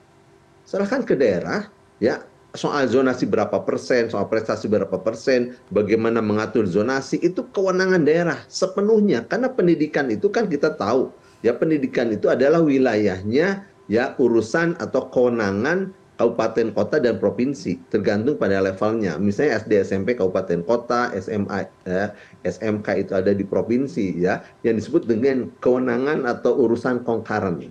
Serahkan 0.67 1.01
ke 1.07 1.15
daerah, 1.17 1.72
ya 1.98 2.22
soal 2.53 2.86
zonasi 2.86 3.25
berapa 3.25 3.65
persen, 3.65 4.13
soal 4.13 4.29
prestasi 4.29 4.69
berapa 4.69 5.01
persen, 5.01 5.57
bagaimana 5.74 6.22
mengatur 6.22 6.69
zonasi 6.69 7.17
itu 7.24 7.41
kewenangan 7.50 8.05
daerah 8.05 8.39
sepenuhnya 8.45 9.25
karena 9.25 9.50
pendidikan 9.50 10.05
itu 10.13 10.29
kan 10.29 10.45
kita 10.45 10.77
tahu 10.77 11.10
ya 11.41 11.57
pendidikan 11.57 12.13
itu 12.13 12.29
adalah 12.29 12.62
wilayahnya 12.62 13.65
ya 13.89 14.13
urusan 14.22 14.77
atau 14.79 15.10
kewenangan 15.10 15.91
kabupaten 16.17 16.70
kota 16.77 17.01
dan 17.01 17.17
provinsi 17.17 17.82
tergantung 17.89 18.38
pada 18.38 18.62
levelnya. 18.62 19.17
Misalnya 19.17 19.62
SD 19.63 19.82
SMP 19.82 20.13
kabupaten 20.13 20.62
kota 20.62 21.10
SMA 21.17 21.65
ya, 21.86 22.13
SMK 22.46 22.88
itu 23.08 23.12
ada 23.17 23.34
di 23.34 23.41
provinsi 23.41 24.22
ya 24.22 24.46
yang 24.62 24.77
disebut 24.77 25.10
dengan 25.10 25.50
kewenangan 25.63 26.29
atau 26.29 26.58
urusan 26.63 27.01
kongkaran. 27.01 27.65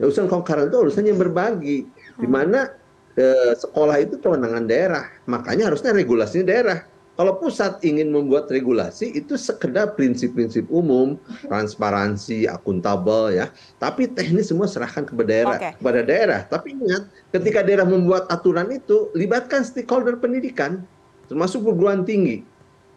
Ya, 0.00 0.04
urusan 0.10 0.26
kongkaran 0.26 0.70
itu 0.70 0.78
urusan 0.90 1.04
yang 1.06 1.18
berbagi 1.22 1.86
di 2.18 2.28
mana 2.28 2.74
eh, 3.14 3.54
sekolah 3.54 4.02
itu 4.02 4.18
kewenangan 4.18 4.66
daerah. 4.66 5.06
Makanya 5.30 5.70
harusnya 5.70 5.94
regulasinya 5.94 6.50
daerah 6.50 6.78
kalau 7.14 7.38
pusat 7.38 7.78
ingin 7.86 8.10
membuat 8.10 8.50
regulasi 8.50 9.14
itu 9.14 9.38
sekedar 9.38 9.94
prinsip-prinsip 9.94 10.66
umum, 10.66 11.14
transparansi, 11.46 12.50
akuntabel 12.50 13.38
ya. 13.38 13.54
Tapi 13.78 14.10
teknis 14.10 14.50
semua 14.50 14.66
serahkan 14.66 15.06
kepada 15.06 15.30
daerah, 15.30 15.58
kepada 15.78 16.00
daerah. 16.02 16.40
Tapi 16.42 16.74
ingat, 16.74 17.06
ketika 17.30 17.62
daerah 17.62 17.86
membuat 17.86 18.26
aturan 18.34 18.66
itu, 18.74 19.14
libatkan 19.14 19.62
stakeholder 19.62 20.18
pendidikan, 20.18 20.82
termasuk 21.30 21.62
perguruan 21.62 22.02
tinggi. 22.02 22.42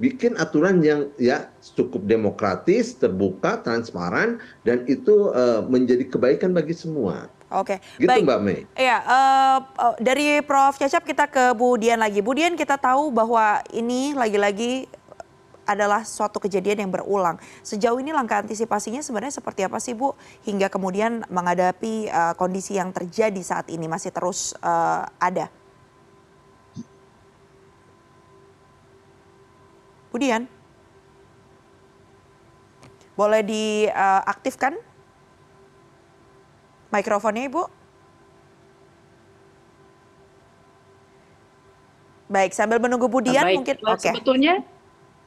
Bikin 0.01 0.37
aturan 0.37 0.81
yang 0.81 1.09
ya 1.21 1.49
cukup 1.77 2.05
demokratis, 2.05 2.97
terbuka, 2.97 3.61
transparan, 3.61 4.41
dan 4.65 4.81
itu 4.89 5.29
eh, 5.33 5.61
menjadi 5.65 6.09
kebaikan 6.09 6.57
bagi 6.57 6.73
semua. 6.73 7.29
Oke, 7.47 7.79
Gitu 7.95 8.11
baik. 8.11 8.27
Mbak 8.27 8.39
Mei. 8.43 8.59
Iya, 8.75 8.97
eh, 9.07 9.57
eh, 9.63 9.95
dari 10.03 10.27
Prof. 10.43 10.75
Cecep 10.75 11.07
kita 11.07 11.31
ke 11.31 11.55
Bu 11.55 11.79
Dian 11.79 12.03
lagi. 12.03 12.19
Bu 12.19 12.35
Dian 12.35 12.59
kita 12.59 12.75
tahu 12.75 13.07
bahwa 13.07 13.63
ini 13.71 14.11
lagi-lagi 14.11 14.83
adalah 15.63 16.03
suatu 16.03 16.43
kejadian 16.43 16.87
yang 16.87 16.91
berulang. 16.91 17.39
Sejauh 17.63 17.99
ini 17.99 18.15
langkah 18.15 18.39
antisipasinya 18.39 19.03
sebenarnya 19.03 19.39
seperti 19.39 19.63
apa 19.63 19.79
sih 19.79 19.95
Bu? 19.95 20.11
Hingga 20.43 20.67
kemudian 20.67 21.23
menghadapi 21.31 22.11
eh, 22.11 22.33
kondisi 22.35 22.75
yang 22.75 22.91
terjadi 22.91 23.39
saat 23.39 23.71
ini 23.71 23.87
masih 23.87 24.11
terus 24.11 24.51
eh, 24.59 25.03
ada. 25.07 25.47
Bu 30.11 30.19
Dian? 30.19 30.51
Boleh 33.15 33.41
diaktifkan 33.41 34.77
mikrofonnya 36.91 37.47
Ibu? 37.47 37.63
Baik, 42.27 42.51
sambil 42.51 42.77
menunggu 42.83 43.07
Bu 43.07 43.23
Dian 43.23 43.47
Baik, 43.47 43.57
mungkin 43.63 43.75
eh, 43.79 43.87
oke. 43.87 44.03
sebetulnya 44.03 44.53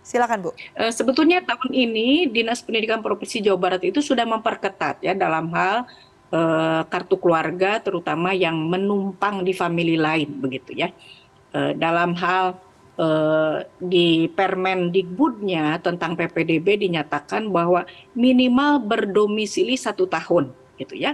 Silakan 0.00 0.38
Bu. 0.40 0.50
Eh, 0.56 0.92
sebetulnya 0.92 1.44
tahun 1.44 1.76
ini 1.76 2.32
Dinas 2.32 2.64
Pendidikan 2.64 3.04
Provinsi 3.04 3.44
Jawa 3.44 3.60
Barat 3.60 3.84
itu 3.84 4.00
sudah 4.00 4.24
memperketat 4.24 5.04
ya 5.04 5.12
dalam 5.12 5.52
hal 5.52 5.84
eh, 6.32 6.82
kartu 6.88 7.20
keluarga 7.20 7.80
terutama 7.84 8.32
yang 8.32 8.56
menumpang 8.56 9.44
di 9.44 9.52
famili 9.52 10.00
lain 10.00 10.40
begitu 10.40 10.72
ya. 10.72 10.88
Eh, 11.52 11.72
dalam 11.76 12.16
hal 12.16 12.56
eh, 12.96 13.68
di 13.76 14.24
Permendikbudnya 14.32 15.84
tentang 15.84 16.16
PPDB 16.16 16.80
dinyatakan 16.80 17.52
bahwa 17.52 17.84
minimal 18.16 18.80
berdomisili 18.80 19.76
satu 19.76 20.08
tahun 20.08 20.48
gitu 20.80 20.96
ya. 20.96 21.12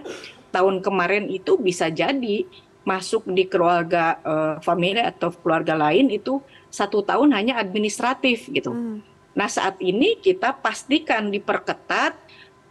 Tahun 0.57 0.81
kemarin 0.81 1.29
itu 1.29 1.61
bisa 1.61 1.93
jadi 1.93 2.49
masuk 2.89 3.29
di 3.29 3.45
keluarga 3.45 4.17
eh, 4.25 4.55
famili 4.65 5.05
atau 5.05 5.29
keluarga 5.37 5.77
lain 5.77 6.09
itu 6.09 6.41
satu 6.73 7.05
tahun 7.05 7.37
hanya 7.37 7.61
administratif 7.61 8.49
gitu. 8.49 8.73
Hmm. 8.73 9.05
Nah 9.37 9.53
saat 9.53 9.77
ini 9.85 10.17
kita 10.17 10.57
pastikan 10.57 11.29
diperketat 11.29 12.17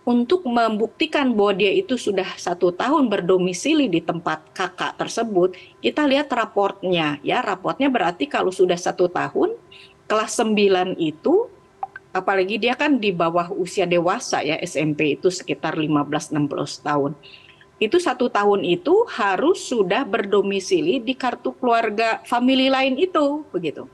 untuk 0.06 0.46
membuktikan 0.46 1.34
bahwa 1.34 1.58
dia 1.58 1.74
itu 1.74 1.98
sudah 1.98 2.38
satu 2.38 2.70
tahun 2.70 3.10
berdomisili 3.10 3.90
di 3.90 4.02
tempat 4.02 4.54
kakak 4.54 5.02
tersebut. 5.02 5.58
Kita 5.82 6.06
lihat 6.06 6.30
raportnya 6.30 7.18
ya, 7.26 7.42
raportnya 7.42 7.90
berarti 7.90 8.30
kalau 8.30 8.54
sudah 8.54 8.78
satu 8.78 9.10
tahun 9.10 9.58
kelas 10.06 10.38
9 10.42 10.98
itu 11.02 11.50
apalagi 12.14 12.56
dia 12.62 12.78
kan 12.78 13.02
di 13.02 13.12
bawah 13.12 13.52
usia 13.58 13.90
dewasa 13.90 14.40
ya 14.46 14.56
SMP 14.62 15.18
itu 15.18 15.28
sekitar 15.34 15.76
15-16 15.76 16.86
tahun. 16.86 17.12
Itu 17.76 18.00
satu 18.00 18.32
tahun 18.32 18.64
itu 18.64 19.04
harus 19.12 19.68
sudah 19.68 20.08
berdomisili 20.08 21.04
di 21.04 21.12
kartu 21.12 21.52
keluarga 21.60 22.24
famili 22.24 22.72
lain 22.72 22.96
itu 22.96 23.44
begitu. 23.52 23.88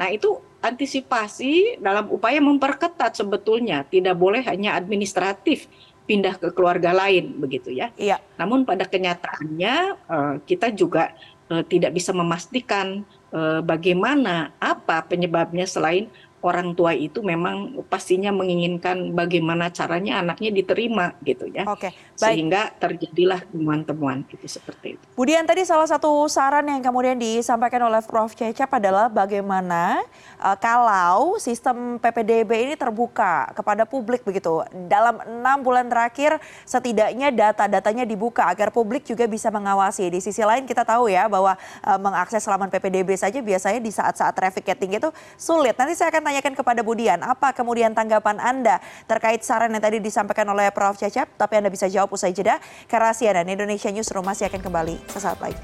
Nah 0.00 0.08
itu 0.08 0.40
antisipasi 0.64 1.78
dalam 1.78 2.08
upaya 2.10 2.40
memperketat 2.40 3.14
sebetulnya 3.14 3.86
tidak 3.86 4.16
boleh 4.18 4.42
hanya 4.42 4.74
administratif 4.74 5.70
pindah 6.08 6.40
ke 6.40 6.48
keluarga 6.56 6.96
lain 6.96 7.36
begitu 7.36 7.68
ya. 7.68 7.92
Iya. 8.00 8.16
Namun 8.40 8.64
pada 8.64 8.88
kenyataannya 8.88 9.74
eh, 10.08 10.34
kita 10.48 10.72
juga 10.72 11.12
eh, 11.52 11.62
tidak 11.68 11.92
bisa 11.92 12.16
memastikan 12.16 13.04
eh, 13.28 13.60
bagaimana 13.60 14.56
apa 14.56 15.04
penyebabnya 15.04 15.68
selain 15.68 16.08
orang 16.38 16.70
tua 16.78 16.94
itu 16.94 17.18
memang 17.18 17.82
pastinya 17.90 18.30
menginginkan 18.30 19.10
bagaimana 19.10 19.74
caranya 19.74 20.22
anaknya 20.22 20.54
diterima 20.54 21.18
gitu 21.26 21.50
ya. 21.50 21.66
Oke, 21.66 21.90
baik. 21.90 22.14
Sehingga 22.14 22.70
terjadilah 22.78 23.42
temuan-temuan 23.50 24.22
gitu 24.30 24.46
seperti 24.46 24.94
itu. 24.94 25.04
Bu 25.18 25.26
Dian 25.26 25.42
tadi 25.42 25.66
salah 25.66 25.90
satu 25.90 26.30
saran 26.30 26.70
yang 26.70 26.78
kemudian 26.78 27.18
disampaikan 27.18 27.90
oleh 27.90 27.98
Prof. 28.06 28.30
Cecep 28.38 28.70
adalah 28.70 29.10
bagaimana 29.10 29.98
eh, 30.38 30.56
kalau 30.62 31.42
sistem 31.42 31.98
PPDB 31.98 32.70
ini 32.70 32.74
terbuka 32.78 33.50
kepada 33.58 33.82
publik 33.82 34.22
begitu. 34.22 34.62
Dalam 34.86 35.18
enam 35.26 35.58
bulan 35.66 35.90
terakhir 35.90 36.38
setidaknya 36.62 37.34
data-datanya 37.34 38.06
dibuka 38.06 38.46
agar 38.46 38.70
publik 38.70 39.02
juga 39.02 39.26
bisa 39.26 39.50
mengawasi. 39.50 40.06
Di 40.06 40.22
sisi 40.22 40.46
lain 40.46 40.70
kita 40.70 40.86
tahu 40.86 41.10
ya 41.10 41.26
bahwa 41.26 41.58
eh, 41.82 41.98
mengakses 41.98 42.46
laman 42.46 42.70
PPDB 42.70 43.18
saja 43.18 43.42
biasanya 43.42 43.82
di 43.82 43.90
saat-saat 43.90 44.38
traffic 44.38 44.70
tinggi 44.78 45.02
itu 45.02 45.10
sulit. 45.34 45.74
Nanti 45.74 45.98
saya 45.98 46.14
akan 46.14 46.27
tanyakan 46.28 46.52
kepada 46.52 46.84
Bu 46.84 46.92
Dian, 46.92 47.24
apa 47.24 47.56
kemudian 47.56 47.96
tanggapan 47.96 48.36
Anda 48.36 48.84
terkait 49.08 49.40
saran 49.40 49.72
yang 49.72 49.80
tadi 49.80 49.96
disampaikan 49.96 50.44
oleh 50.52 50.68
Prof. 50.68 51.00
Cecep, 51.00 51.40
tapi 51.40 51.56
Anda 51.56 51.72
bisa 51.72 51.88
jawab 51.88 52.12
usai 52.12 52.36
jeda. 52.36 52.60
Karena 52.84 53.16
CNN 53.16 53.48
Indonesia 53.48 53.88
Newsroom 53.88 54.28
masih 54.28 54.52
akan 54.52 54.60
kembali 54.60 55.00
sesaat 55.08 55.40
lagi. 55.40 55.56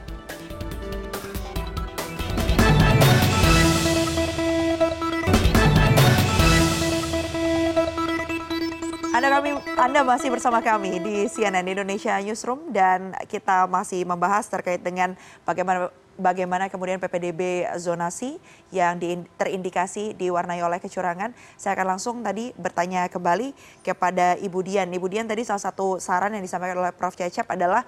Anda 9.15 9.31
kami 9.31 9.51
Anda 9.79 10.01
masih 10.03 10.29
bersama 10.33 10.59
kami 10.59 10.99
di 10.99 11.31
CNN 11.31 11.63
Indonesia 11.65 12.19
Newsroom 12.19 12.75
dan 12.75 13.15
kita 13.31 13.71
masih 13.71 14.03
membahas 14.03 14.51
terkait 14.51 14.83
dengan 14.83 15.15
bagaimana 15.47 15.93
bagaimana 16.17 16.71
kemudian 16.71 17.03
PPDB 17.03 17.67
zonasi 17.79 18.39
yang 18.71 18.99
di- 18.99 19.27
terindikasi 19.39 20.15
diwarnai 20.15 20.63
oleh 20.63 20.79
kecurangan. 20.79 21.35
Saya 21.59 21.75
akan 21.79 21.97
langsung 21.97 22.17
tadi 22.23 22.55
bertanya 22.55 23.07
kembali 23.11 23.55
kepada 23.83 24.39
Ibu 24.39 24.61
Dian. 24.63 24.89
Ibu 24.91 25.07
Dian 25.11 25.27
tadi 25.27 25.43
salah 25.43 25.63
satu 25.63 25.99
saran 25.99 26.35
yang 26.35 26.45
disampaikan 26.45 26.79
oleh 26.79 26.95
Prof. 26.95 27.15
Cecep 27.15 27.47
adalah 27.51 27.83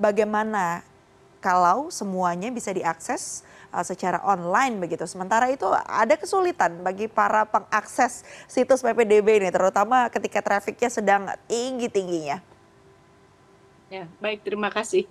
bagaimana 0.00 0.84
kalau 1.38 1.88
semuanya 1.88 2.50
bisa 2.50 2.74
diakses 2.74 3.46
uh, 3.70 3.84
secara 3.84 4.18
online 4.26 4.78
begitu. 4.82 5.06
Sementara 5.06 5.48
itu 5.52 5.66
ada 5.70 6.14
kesulitan 6.18 6.82
bagi 6.82 7.06
para 7.06 7.46
pengakses 7.46 8.26
situs 8.50 8.82
PPDB 8.82 9.44
ini 9.44 9.50
terutama 9.54 10.10
ketika 10.10 10.42
trafiknya 10.42 10.90
sedang 10.90 11.22
tinggi-tingginya. 11.46 12.42
Ya, 13.88 14.04
baik 14.20 14.44
terima 14.44 14.68
kasih. 14.68 15.08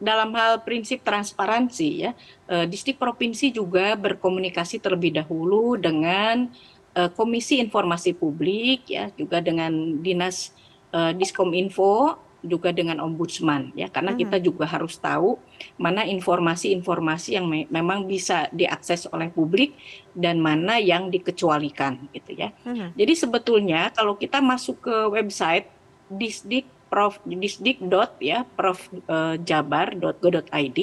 Dalam 0.00 0.32
hal 0.32 0.64
prinsip 0.64 1.04
transparansi 1.04 1.88
ya, 2.08 2.10
eh, 2.48 2.64
distrik 2.64 2.96
provinsi 2.96 3.52
juga 3.52 3.92
berkomunikasi 3.94 4.80
terlebih 4.80 5.12
dahulu 5.14 5.76
dengan 5.76 6.48
eh, 6.90 7.06
Komisi 7.14 7.62
Informasi 7.62 8.18
Publik 8.18 8.90
ya, 8.90 9.12
juga 9.14 9.38
dengan 9.38 9.70
Dinas 10.02 10.50
eh, 10.90 11.12
Diskominfo, 11.14 12.18
juga 12.40 12.72
dengan 12.72 13.04
Ombudsman 13.04 13.70
ya, 13.76 13.92
karena 13.92 14.16
Mhm. 14.16 14.18
kita 14.18 14.36
juga 14.40 14.64
harus 14.64 14.96
tahu 14.96 15.36
mana 15.76 16.08
informasi-informasi 16.08 17.36
yang 17.36 17.44
me- 17.44 17.68
memang 17.68 18.08
bisa 18.08 18.48
diakses 18.50 19.04
oleh 19.12 19.28
publik 19.28 19.76
dan 20.16 20.40
mana 20.40 20.80
yang 20.80 21.12
dikecualikan 21.12 22.08
gitu 22.10 22.32
ya. 22.34 22.48
Mhm. 22.64 22.96
Jadi 22.96 23.12
sebetulnya 23.12 23.92
kalau 23.92 24.16
kita 24.16 24.40
masuk 24.40 24.80
ke 24.80 24.96
website 25.12 25.68
disdik 26.08 26.64
prof. 26.90 27.22
Disdik 27.24 27.80
dot 27.80 28.18
ya 28.20 28.42
prof. 28.58 28.90
Eh, 28.92 29.36
jabar.go.id 29.46 30.78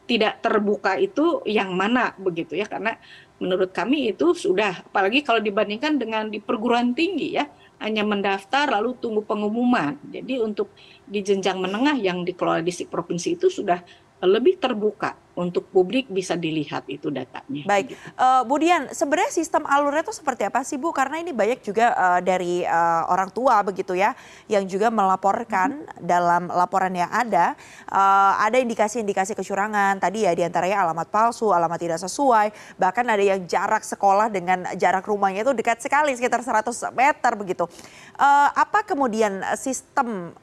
tidak 0.09 0.41
terbuka 0.41 0.97
itu 0.97 1.45
yang 1.45 1.69
mana 1.77 2.17
begitu 2.17 2.57
ya 2.57 2.65
karena 2.65 2.97
menurut 3.37 3.69
kami 3.69 4.09
itu 4.09 4.33
sudah 4.33 4.81
apalagi 4.89 5.21
kalau 5.21 5.37
dibandingkan 5.37 6.01
dengan 6.01 6.33
di 6.33 6.41
perguruan 6.41 6.97
tinggi 6.97 7.37
ya 7.37 7.45
hanya 7.77 8.01
mendaftar 8.01 8.73
lalu 8.73 8.97
tunggu 8.97 9.21
pengumuman. 9.21 9.95
Jadi 10.09 10.41
untuk 10.41 10.73
di 11.05 11.21
jenjang 11.21 11.61
menengah 11.61 11.95
yang 12.01 12.25
dikelola 12.25 12.65
di 12.65 12.73
provinsi 12.89 13.37
itu 13.37 13.53
sudah 13.53 13.79
lebih 14.25 14.57
terbuka 14.59 15.15
untuk 15.39 15.71
publik 15.71 16.11
bisa 16.11 16.35
dilihat 16.35 16.83
itu 16.91 17.07
datanya. 17.07 17.63
Baik, 17.63 17.95
uh, 18.19 18.43
Bu 18.43 18.59
Dian, 18.59 18.91
sebenarnya 18.91 19.31
sistem 19.31 19.63
alurnya 19.63 20.03
itu 20.03 20.11
seperti 20.11 20.43
apa 20.43 20.67
sih 20.67 20.75
Bu? 20.75 20.91
Karena 20.91 21.23
ini 21.23 21.31
banyak 21.31 21.63
juga 21.63 21.95
uh, 21.95 22.19
dari 22.19 22.67
uh, 22.67 23.07
orang 23.07 23.31
tua 23.31 23.63
begitu 23.63 23.95
ya, 23.95 24.11
yang 24.51 24.67
juga 24.67 24.91
melaporkan 24.91 25.87
hmm. 25.87 26.03
dalam 26.03 26.51
laporan 26.51 26.91
yang 26.91 27.07
ada, 27.07 27.55
uh, 27.87 28.35
ada 28.43 28.59
indikasi-indikasi 28.59 29.31
kecurangan. 29.31 29.95
Tadi 30.03 30.27
ya 30.27 30.35
di 30.35 30.43
antaranya 30.43 30.83
alamat 30.83 31.07
palsu, 31.07 31.55
alamat 31.55 31.79
tidak 31.79 31.99
sesuai, 32.03 32.75
bahkan 32.75 33.07
ada 33.07 33.23
yang 33.23 33.47
jarak 33.47 33.87
sekolah 33.87 34.27
dengan 34.27 34.67
jarak 34.75 35.07
rumahnya 35.07 35.47
itu 35.47 35.55
dekat 35.55 35.79
sekali, 35.79 36.11
sekitar 36.19 36.43
100 36.43 36.67
meter 36.91 37.31
begitu. 37.39 37.63
Uh, 38.19 38.51
apa 38.51 38.83
kemudian 38.83 39.39
sistem 39.55 40.35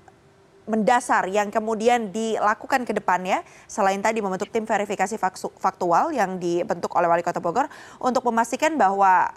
mendasar 0.66 1.30
yang 1.30 1.48
kemudian 1.48 2.10
dilakukan 2.10 2.82
ke 2.82 2.92
depannya 2.92 3.46
selain 3.70 4.02
tadi 4.02 4.18
membentuk 4.18 4.50
tim 4.50 4.66
verifikasi 4.66 5.14
faktual 5.62 6.10
yang 6.10 6.42
dibentuk 6.42 6.90
oleh 6.98 7.06
Wali 7.06 7.22
Kota 7.22 7.38
Bogor 7.38 7.70
untuk 8.02 8.26
memastikan 8.26 8.74
bahwa 8.74 9.30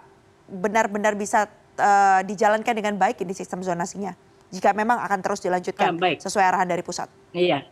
benar-benar 0.50 1.14
bisa 1.14 1.46
uh, 1.78 2.22
dijalankan 2.26 2.74
dengan 2.74 2.98
baik 2.98 3.22
ini 3.22 3.38
sistem 3.38 3.62
zonasinya 3.62 4.18
jika 4.50 4.74
memang 4.74 4.98
akan 5.06 5.22
terus 5.22 5.46
dilanjutkan 5.46 5.94
uh, 5.94 6.18
sesuai 6.18 6.46
arahan 6.50 6.66
dari 6.66 6.82
pusat. 6.82 7.06
Iya. 7.32 7.66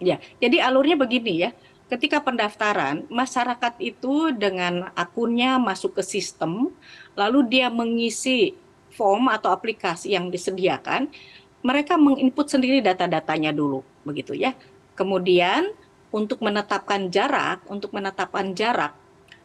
Iya, 0.00 0.16
jadi 0.40 0.64
alurnya 0.64 0.96
begini 0.96 1.44
ya. 1.44 1.50
Ketika 1.92 2.24
pendaftaran, 2.24 3.04
masyarakat 3.12 3.76
itu 3.82 4.32
dengan 4.32 4.88
akunnya 4.96 5.60
masuk 5.60 6.00
ke 6.00 6.02
sistem, 6.06 6.72
lalu 7.18 7.44
dia 7.50 7.68
mengisi 7.68 8.56
form 8.94 9.28
atau 9.28 9.52
aplikasi 9.52 10.14
yang 10.14 10.32
disediakan, 10.32 11.12
mereka 11.60 12.00
menginput 12.00 12.48
sendiri 12.48 12.80
data-datanya 12.80 13.52
dulu, 13.52 13.84
begitu 14.04 14.32
ya. 14.32 14.56
Kemudian 14.96 15.68
untuk 16.10 16.40
menetapkan 16.42 17.12
jarak, 17.12 17.62
untuk 17.68 17.92
menetapkan 17.94 18.52
jarak 18.56 18.96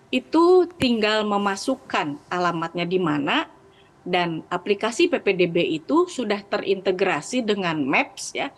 itu 0.10 0.70
tinggal 0.80 1.28
memasukkan 1.28 2.16
alamatnya 2.32 2.86
di 2.88 3.00
mana 3.02 3.50
dan 4.06 4.46
aplikasi 4.54 5.10
PPDB 5.10 5.82
itu 5.82 6.06
sudah 6.06 6.40
terintegrasi 6.46 7.42
dengan 7.42 7.82
Maps 7.84 8.32
ya, 8.38 8.54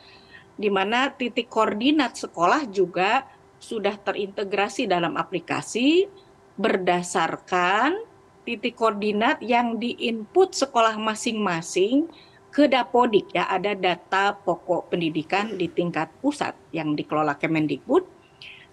di 0.59 0.67
mana 0.67 1.09
titik 1.09 1.47
koordinat 1.47 2.19
sekolah 2.19 2.67
juga 2.67 3.25
sudah 3.57 3.95
terintegrasi 3.97 4.85
dalam 4.85 5.17
aplikasi 5.17 6.05
berdasarkan 6.59 7.95
titik 8.45 8.77
koordinat 8.77 9.41
yang 9.41 9.81
diinput 9.81 10.53
sekolah 10.53 10.95
masing-masing 10.99 12.05
ke 12.57 12.65
Dapodik 12.65 13.37
ya 13.37 13.45
ada 13.45 13.77
data 13.77 14.33
pokok 14.33 14.89
pendidikan 14.89 15.53
di 15.53 15.69
tingkat 15.69 16.09
pusat 16.25 16.57
yang 16.73 16.97
dikelola 16.97 17.37
Kemendikbud. 17.37 18.01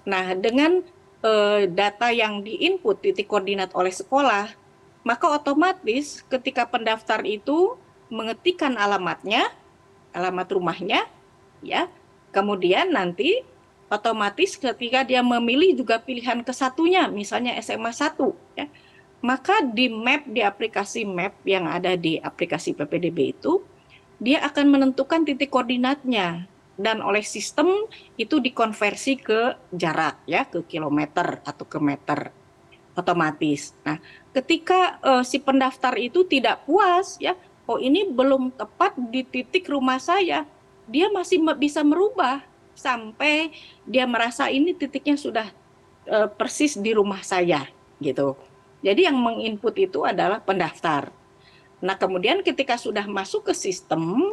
Nah, 0.09 0.33
dengan 0.33 0.81
eh, 1.21 1.69
data 1.69 2.09
yang 2.09 2.41
diinput 2.41 3.05
titik 3.05 3.29
koordinat 3.29 3.77
oleh 3.77 3.93
sekolah, 3.93 4.49
maka 5.05 5.27
otomatis 5.29 6.25
ketika 6.33 6.65
pendaftar 6.65 7.21
itu 7.29 7.77
mengetikkan 8.09 8.73
alamatnya, 8.81 9.53
alamat 10.17 10.49
rumahnya, 10.49 11.05
ya, 11.61 11.93
kemudian 12.33 12.89
nanti 12.89 13.45
otomatis 13.93 14.57
ketika 14.57 15.05
dia 15.05 15.21
memilih 15.21 15.77
juga 15.77 16.01
pilihan 16.01 16.41
kesatunya, 16.41 17.13
misalnya 17.13 17.53
SMA 17.61 17.93
1, 17.93 18.17
ya, 18.57 18.65
maka 19.21 19.61
di 19.61 19.93
map 19.93 20.25
di 20.25 20.41
aplikasi 20.41 21.05
map 21.05 21.37
yang 21.45 21.69
ada 21.69 22.01
di 22.01 22.17
aplikasi 22.17 22.73
PPDB 22.73 23.37
itu 23.37 23.74
dia 24.25 24.41
akan 24.41 24.73
menentukan 24.73 25.29
titik 25.29 25.53
koordinatnya 25.53 26.49
dan 26.81 27.05
oleh 27.05 27.21
sistem 27.21 27.85
itu 28.17 28.41
dikonversi 28.41 29.21
ke 29.21 29.53
jarak 29.69 30.25
ya 30.25 30.49
ke 30.49 30.65
kilometer 30.65 31.45
atau 31.45 31.69
ke 31.69 31.77
meter 31.77 32.33
otomatis. 32.97 33.77
Nah, 33.85 34.01
ketika 34.33 34.97
uh, 35.05 35.23
si 35.27 35.43
pendaftar 35.43 35.93
itu 36.01 36.25
tidak 36.25 36.65
puas 36.65 37.21
ya, 37.21 37.37
oh 37.69 37.77
ini 37.77 38.09
belum 38.09 38.55
tepat 38.57 38.97
di 39.13 39.27
titik 39.27 39.69
rumah 39.69 40.01
saya, 40.01 40.49
dia 40.89 41.13
masih 41.13 41.43
bisa 41.61 41.85
merubah 41.85 42.41
sampai 42.75 43.55
dia 43.87 44.09
merasa 44.09 44.49
ini 44.51 44.75
titiknya 44.75 45.21
sudah 45.21 45.47
uh, 46.09 46.31
persis 46.33 46.81
di 46.81 46.97
rumah 46.97 47.21
saya 47.21 47.67
gitu. 48.01 48.39
Jadi 48.81 49.07
yang 49.07 49.19
menginput 49.19 49.75
itu 49.79 50.03
adalah 50.03 50.41
pendaftar. 50.41 51.13
Nah, 51.85 52.01
kemudian 52.01 52.41
ketika 52.41 52.81
sudah 52.81 53.05
masuk 53.05 53.53
ke 53.53 53.55
sistem, 53.55 54.33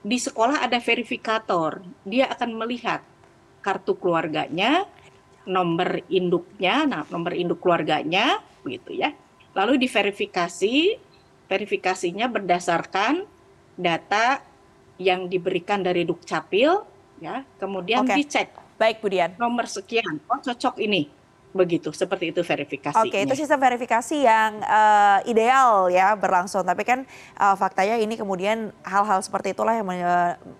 di 0.00 0.16
sekolah 0.16 0.64
ada 0.64 0.80
verifikator. 0.80 1.84
Dia 2.08 2.32
akan 2.32 2.56
melihat 2.56 3.04
kartu 3.60 3.92
keluarganya, 3.92 4.88
nomor 5.44 6.00
induknya, 6.08 6.88
nah 6.88 7.04
nomor 7.12 7.36
induk 7.36 7.60
keluarganya, 7.60 8.40
begitu 8.64 8.96
ya. 8.96 9.12
Lalu 9.52 9.84
diverifikasi, 9.84 10.96
verifikasinya 11.44 12.24
berdasarkan 12.32 13.28
data 13.76 14.40
yang 14.96 15.28
diberikan 15.28 15.84
dari 15.84 16.08
Dukcapil, 16.08 16.72
ya. 17.20 17.44
Kemudian 17.60 18.08
okay. 18.08 18.24
dicek. 18.24 18.48
Baik, 18.80 19.04
Budian. 19.04 19.36
Nomor 19.36 19.68
sekian, 19.68 20.24
oh 20.24 20.40
cocok 20.40 20.80
ini 20.80 21.17
begitu 21.56 21.88
seperti 21.96 22.30
itu 22.30 22.44
verifikasi. 22.44 23.00
Oke, 23.00 23.24
itu 23.24 23.32
sistem 23.32 23.56
verifikasi 23.56 24.16
yang 24.20 24.60
uh, 24.60 25.24
ideal 25.24 25.88
ya 25.88 26.12
berlangsung. 26.12 26.60
Tapi 26.60 26.84
kan 26.84 27.08
uh, 27.40 27.56
faktanya 27.56 27.96
ini 27.96 28.20
kemudian 28.20 28.68
hal-hal 28.84 29.24
seperti 29.24 29.56
itulah 29.56 29.72
yang 29.72 29.88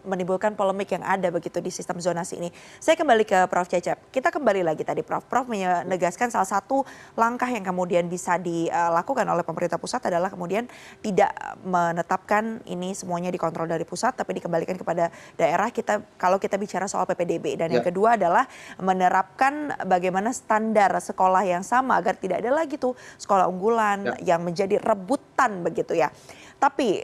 menimbulkan 0.09 0.57
polemik 0.57 0.88
yang 0.88 1.05
ada 1.05 1.29
begitu 1.29 1.61
di 1.61 1.68
sistem 1.68 2.01
zonasi 2.01 2.40
ini. 2.40 2.48
Saya 2.81 2.96
kembali 2.96 3.24
ke 3.29 3.38
Prof 3.53 3.68
Cecep. 3.68 4.09
Kita 4.09 4.33
kembali 4.33 4.64
lagi 4.64 4.81
tadi 4.81 5.05
Prof. 5.05 5.29
Prof 5.29 5.44
menegaskan 5.44 6.33
salah 6.33 6.48
satu 6.48 6.88
langkah 7.20 7.48
yang 7.48 7.64
kemudian 7.64 8.09
bisa 8.09 8.40
dilakukan 8.40 9.29
oleh 9.29 9.44
pemerintah 9.44 9.77
pusat 9.77 10.01
adalah 10.09 10.33
kemudian 10.33 10.64
tidak 11.05 11.37
menetapkan 11.68 12.64
ini 12.64 12.96
semuanya 12.96 13.29
dikontrol 13.29 13.68
dari 13.68 13.85
pusat, 13.85 14.16
tapi 14.16 14.40
dikembalikan 14.40 14.81
kepada 14.81 15.12
daerah. 15.37 15.68
Kita 15.68 16.01
kalau 16.16 16.40
kita 16.40 16.57
bicara 16.57 16.88
soal 16.88 17.05
PPDB 17.05 17.61
dan 17.61 17.68
ya. 17.68 17.81
yang 17.81 17.85
kedua 17.85 18.16
adalah 18.16 18.48
menerapkan 18.81 19.77
bagaimana 19.85 20.33
standar 20.33 20.78
standar 20.79 21.03
sekolah 21.03 21.43
yang 21.43 21.67
sama 21.67 21.99
agar 21.99 22.14
tidak 22.14 22.38
ada 22.38 22.55
lagi 22.55 22.79
tuh 22.79 22.95
sekolah 23.19 23.51
unggulan 23.51 24.14
ya. 24.23 24.38
yang 24.38 24.47
menjadi 24.47 24.79
rebutan 24.79 25.67
begitu 25.67 25.99
ya. 25.99 26.14
Tapi 26.62 27.03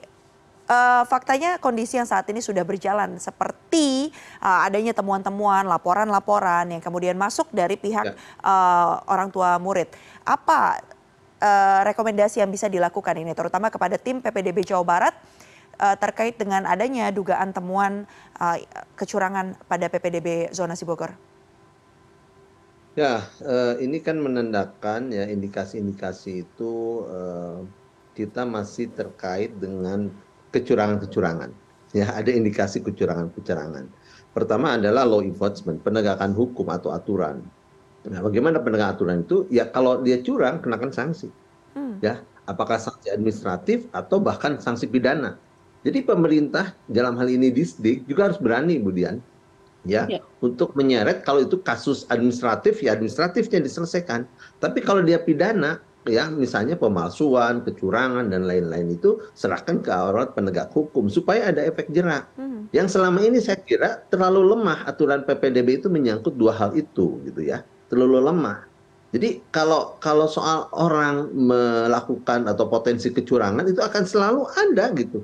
uh, 0.71 1.03
faktanya 1.11 1.59
kondisi 1.59 1.99
yang 1.99 2.07
saat 2.07 2.31
ini 2.31 2.39
sudah 2.39 2.63
berjalan 2.63 3.19
seperti 3.19 4.15
uh, 4.39 4.63
adanya 4.63 4.95
temuan-temuan, 4.95 5.67
laporan-laporan 5.67 6.71
yang 6.71 6.79
kemudian 6.79 7.19
masuk 7.19 7.51
dari 7.51 7.75
pihak 7.75 8.15
ya. 8.15 8.17
uh, 8.47 9.03
orang 9.11 9.35
tua 9.35 9.59
murid. 9.59 9.91
Apa 10.23 10.79
uh, 11.43 11.81
rekomendasi 11.83 12.39
yang 12.39 12.51
bisa 12.55 12.71
dilakukan 12.71 13.19
ini 13.19 13.35
terutama 13.35 13.75
kepada 13.75 13.99
tim 13.99 14.23
PPDB 14.23 14.63
Jawa 14.63 14.87
Barat 14.87 15.15
uh, 15.83 15.99
terkait 15.99 16.39
dengan 16.39 16.63
adanya 16.63 17.11
dugaan 17.11 17.51
temuan 17.51 18.07
uh, 18.39 18.55
kecurangan 18.95 19.59
pada 19.67 19.91
PPDB 19.91 20.55
zonasi 20.55 20.87
Bogor? 20.87 21.34
Ya, 22.95 23.27
uh, 23.43 23.75
ini 23.83 23.99
kan 23.99 24.23
menandakan 24.23 25.11
ya 25.11 25.27
indikasi-indikasi 25.27 26.47
itu 26.47 27.03
uh, 27.11 27.67
kita 28.15 28.47
masih 28.47 28.87
terkait 28.95 29.51
dengan 29.59 30.15
kecurangan-kecurangan. 30.55 31.51
ya 31.95 32.11
ada 32.11 32.31
indikasi 32.31 32.83
kecurangan-kecurangan. 32.83 33.91
Pertama 34.31 34.79
adalah 34.79 35.07
law 35.07 35.23
enforcement, 35.23 35.83
penegakan 35.83 36.35
hukum 36.35 36.71
atau 36.71 36.91
aturan. 36.95 37.43
Nah, 38.07 38.19
bagaimana 38.23 38.63
penegakan 38.63 38.95
aturan 38.95 39.17
itu? 39.27 39.47
Ya 39.51 39.67
kalau 39.67 40.03
dia 40.03 40.23
curang 40.23 40.63
kenakan 40.63 40.95
sanksi. 40.95 41.31
Hmm. 41.75 41.99
Ya, 41.99 42.23
apakah 42.47 42.79
sanksi 42.79 43.11
administratif 43.11 43.91
atau 43.91 44.23
bahkan 44.23 44.59
sanksi 44.63 44.87
pidana. 44.87 45.35
Jadi 45.83 46.07
pemerintah 46.07 46.79
dalam 46.87 47.19
hal 47.19 47.27
ini 47.27 47.51
Disdik 47.51 48.07
juga 48.07 48.31
harus 48.31 48.39
berani 48.39 48.79
kemudian 48.79 49.19
ya, 49.85 50.09
ya 50.09 50.21
untuk 50.45 50.77
menyeret 50.77 51.25
kalau 51.25 51.45
itu 51.45 51.61
kasus 51.61 52.09
administratif 52.13 52.81
ya 52.85 52.97
administratifnya 52.97 53.65
diselesaikan. 53.65 54.29
Tapi 54.61 54.85
kalau 54.85 55.01
dia 55.01 55.21
pidana 55.21 55.81
ya 56.05 56.29
misalnya 56.29 56.77
pemalsuan, 56.77 57.65
kecurangan 57.65 58.29
dan 58.29 58.45
lain-lain 58.45 58.93
itu 58.93 59.21
serahkan 59.33 59.81
ke 59.81 59.89
aparat 59.89 60.37
penegak 60.37 60.69
hukum 60.73 61.09
supaya 61.09 61.49
ada 61.49 61.65
efek 61.65 61.89
jerak. 61.93 62.29
Hmm. 62.37 62.69
Yang 62.77 63.01
selama 63.01 63.25
ini 63.25 63.41
saya 63.41 63.61
kira 63.61 64.05
terlalu 64.13 64.57
lemah 64.57 64.85
aturan 64.85 65.25
PPDB 65.25 65.81
itu 65.81 65.89
menyangkut 65.89 66.37
dua 66.37 66.53
hal 66.53 66.77
itu 66.77 67.21
gitu 67.25 67.41
ya. 67.41 67.65
Terlalu 67.89 68.21
lemah. 68.21 68.69
Jadi 69.15 69.47
kalau 69.55 69.95
kalau 70.03 70.27
soal 70.27 70.67
orang 70.75 71.31
melakukan 71.31 72.51
atau 72.51 72.67
potensi 72.67 73.15
kecurangan 73.15 73.63
itu 73.63 73.79
akan 73.79 74.03
selalu 74.03 74.43
ada 74.59 74.91
gitu. 74.99 75.23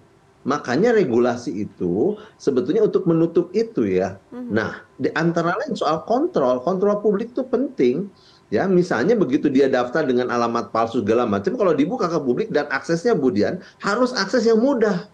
Makanya 0.51 0.91
regulasi 0.91 1.71
itu 1.71 2.19
sebetulnya 2.35 2.83
untuk 2.83 3.07
menutup 3.07 3.55
itu 3.55 3.87
ya. 3.87 4.19
Hmm. 4.35 4.51
Nah, 4.51 4.83
di 4.99 5.07
antara 5.15 5.55
lain 5.55 5.79
soal 5.79 6.03
kontrol, 6.11 6.59
kontrol 6.67 6.99
publik 6.99 7.31
itu 7.31 7.47
penting 7.47 8.11
Ya, 8.51 8.67
misalnya 8.67 9.15
begitu 9.15 9.47
dia 9.47 9.71
daftar 9.71 10.03
dengan 10.03 10.27
alamat 10.27 10.75
palsu 10.75 11.07
segala 11.07 11.23
macam, 11.23 11.55
kalau 11.55 11.71
dibuka 11.71 12.11
ke 12.11 12.19
publik 12.19 12.51
dan 12.51 12.67
aksesnya 12.75 13.15
kemudian 13.15 13.63
harus 13.79 14.11
akses 14.11 14.43
yang 14.43 14.59
mudah. 14.59 15.07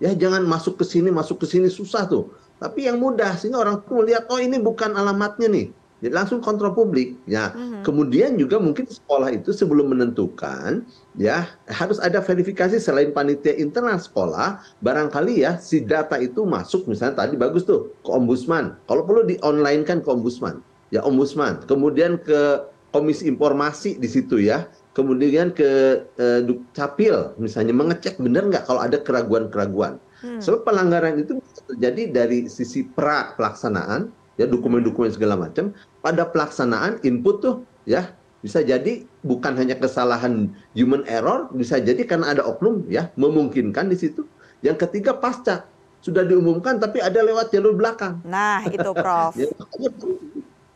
Ya, 0.00 0.16
jangan 0.16 0.48
masuk 0.48 0.80
ke 0.80 0.84
sini, 0.88 1.12
masuk 1.12 1.44
ke 1.44 1.46
sini 1.46 1.68
susah 1.68 2.08
tuh. 2.08 2.32
Tapi 2.56 2.88
yang 2.88 2.96
mudah 2.96 3.36
sehingga 3.36 3.60
orang 3.60 3.84
tuh 3.84 4.00
melihat 4.00 4.24
oh 4.32 4.40
ini 4.40 4.56
bukan 4.56 4.96
alamatnya 4.96 5.52
nih. 5.52 5.66
Jadi 6.00 6.12
langsung 6.16 6.40
kontrol 6.40 6.72
publik. 6.72 7.16
Ya, 7.28 7.52
mm-hmm. 7.52 7.84
kemudian 7.84 8.40
juga 8.40 8.56
mungkin 8.56 8.88
sekolah 8.88 9.36
itu 9.36 9.52
sebelum 9.52 9.92
menentukan 9.92 10.84
ya 11.16 11.48
harus 11.68 12.00
ada 12.00 12.24
verifikasi 12.24 12.80
selain 12.80 13.12
panitia 13.12 13.52
internal 13.56 14.00
sekolah, 14.00 14.64
barangkali 14.80 15.44
ya 15.44 15.60
si 15.60 15.84
data 15.84 16.16
itu 16.16 16.48
masuk 16.48 16.88
misalnya 16.88 17.24
tadi 17.24 17.36
bagus 17.36 17.68
tuh 17.68 17.92
ke 18.00 18.10
ombudsman. 18.10 18.76
Kalau 18.88 19.04
perlu 19.04 19.28
di 19.28 19.36
online 19.44 19.84
kan 19.84 20.00
ke 20.00 20.08
ombudsman 20.08 20.64
ya 20.90 21.04
ombudsman, 21.06 21.62
kemudian 21.68 22.18
ke 22.20 22.66
komisi 22.90 23.30
informasi 23.30 24.02
di 24.02 24.08
situ 24.10 24.42
ya, 24.42 24.66
kemudian 24.92 25.54
ke 25.54 26.02
eh, 26.18 26.40
dukcapil 26.42 27.38
misalnya 27.38 27.74
mengecek 27.74 28.18
benar 28.18 28.50
nggak 28.50 28.64
kalau 28.66 28.82
ada 28.82 28.98
keraguan-keraguan. 28.98 30.02
Hmm. 30.20 30.36
Sebab 30.36 30.68
pelanggaran 30.68 31.16
itu 31.16 31.40
terjadi 31.64 32.12
dari 32.12 32.44
sisi 32.50 32.84
pra 32.84 33.32
pelaksanaan 33.40 34.12
ya 34.38 34.46
dokumen-dokumen 34.46 35.10
segala 35.10 35.34
macam 35.34 35.74
pada 36.04 36.28
pelaksanaan 36.28 37.02
input 37.02 37.42
tuh 37.42 37.56
ya 37.88 38.14
bisa 38.40 38.64
jadi 38.64 39.04
bukan 39.20 39.52
hanya 39.56 39.76
kesalahan 39.76 40.48
human 40.72 41.04
error 41.04 41.52
bisa 41.52 41.76
jadi 41.76 42.00
karena 42.08 42.32
ada 42.32 42.42
oknum 42.44 42.88
ya 42.88 43.12
memungkinkan 43.16 43.92
di 43.92 43.96
situ. 44.00 44.24
Yang 44.64 44.88
ketiga 44.88 45.16
pasca 45.16 45.68
sudah 46.00 46.24
diumumkan 46.24 46.80
tapi 46.80 47.04
ada 47.04 47.20
lewat 47.20 47.52
jalur 47.52 47.76
belakang. 47.76 48.20
Nah, 48.24 48.64
itu 48.64 48.90
Prof. 48.96 49.36
ya, 49.40 49.48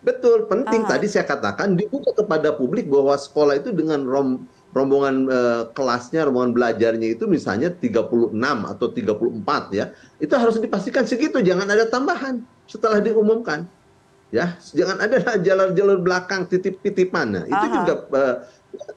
Betul, 0.05 0.45
penting 0.45 0.85
uh. 0.85 0.89
tadi 0.89 1.09
saya 1.09 1.25
katakan 1.25 1.81
dibuka 1.81 2.13
kepada 2.13 2.53
publik 2.53 2.93
bahwa 2.93 3.17
sekolah 3.17 3.57
itu 3.57 3.73
dengan 3.73 4.05
rom, 4.05 4.45
rombongan 4.77 5.17
uh, 5.33 5.63
kelasnya, 5.73 6.29
rombongan 6.29 6.53
belajarnya 6.53 7.17
itu 7.17 7.25
misalnya 7.25 7.73
36 7.73 8.37
atau 8.69 8.87
34 8.93 9.73
ya. 9.73 9.97
Itu 10.21 10.37
harus 10.37 10.61
dipastikan 10.61 11.09
segitu, 11.09 11.41
jangan 11.41 11.73
ada 11.73 11.89
tambahan 11.89 12.45
setelah 12.69 13.01
diumumkan. 13.01 13.69
Ya, 14.35 14.59
jangan 14.75 14.99
ada 14.99 15.39
jalur-jalur 15.39 16.03
belakang 16.03 16.51
titip-titipan. 16.51 17.39
Nah, 17.39 17.45
itu 17.47 17.67
juga 17.71 17.95
uh, 18.11 18.37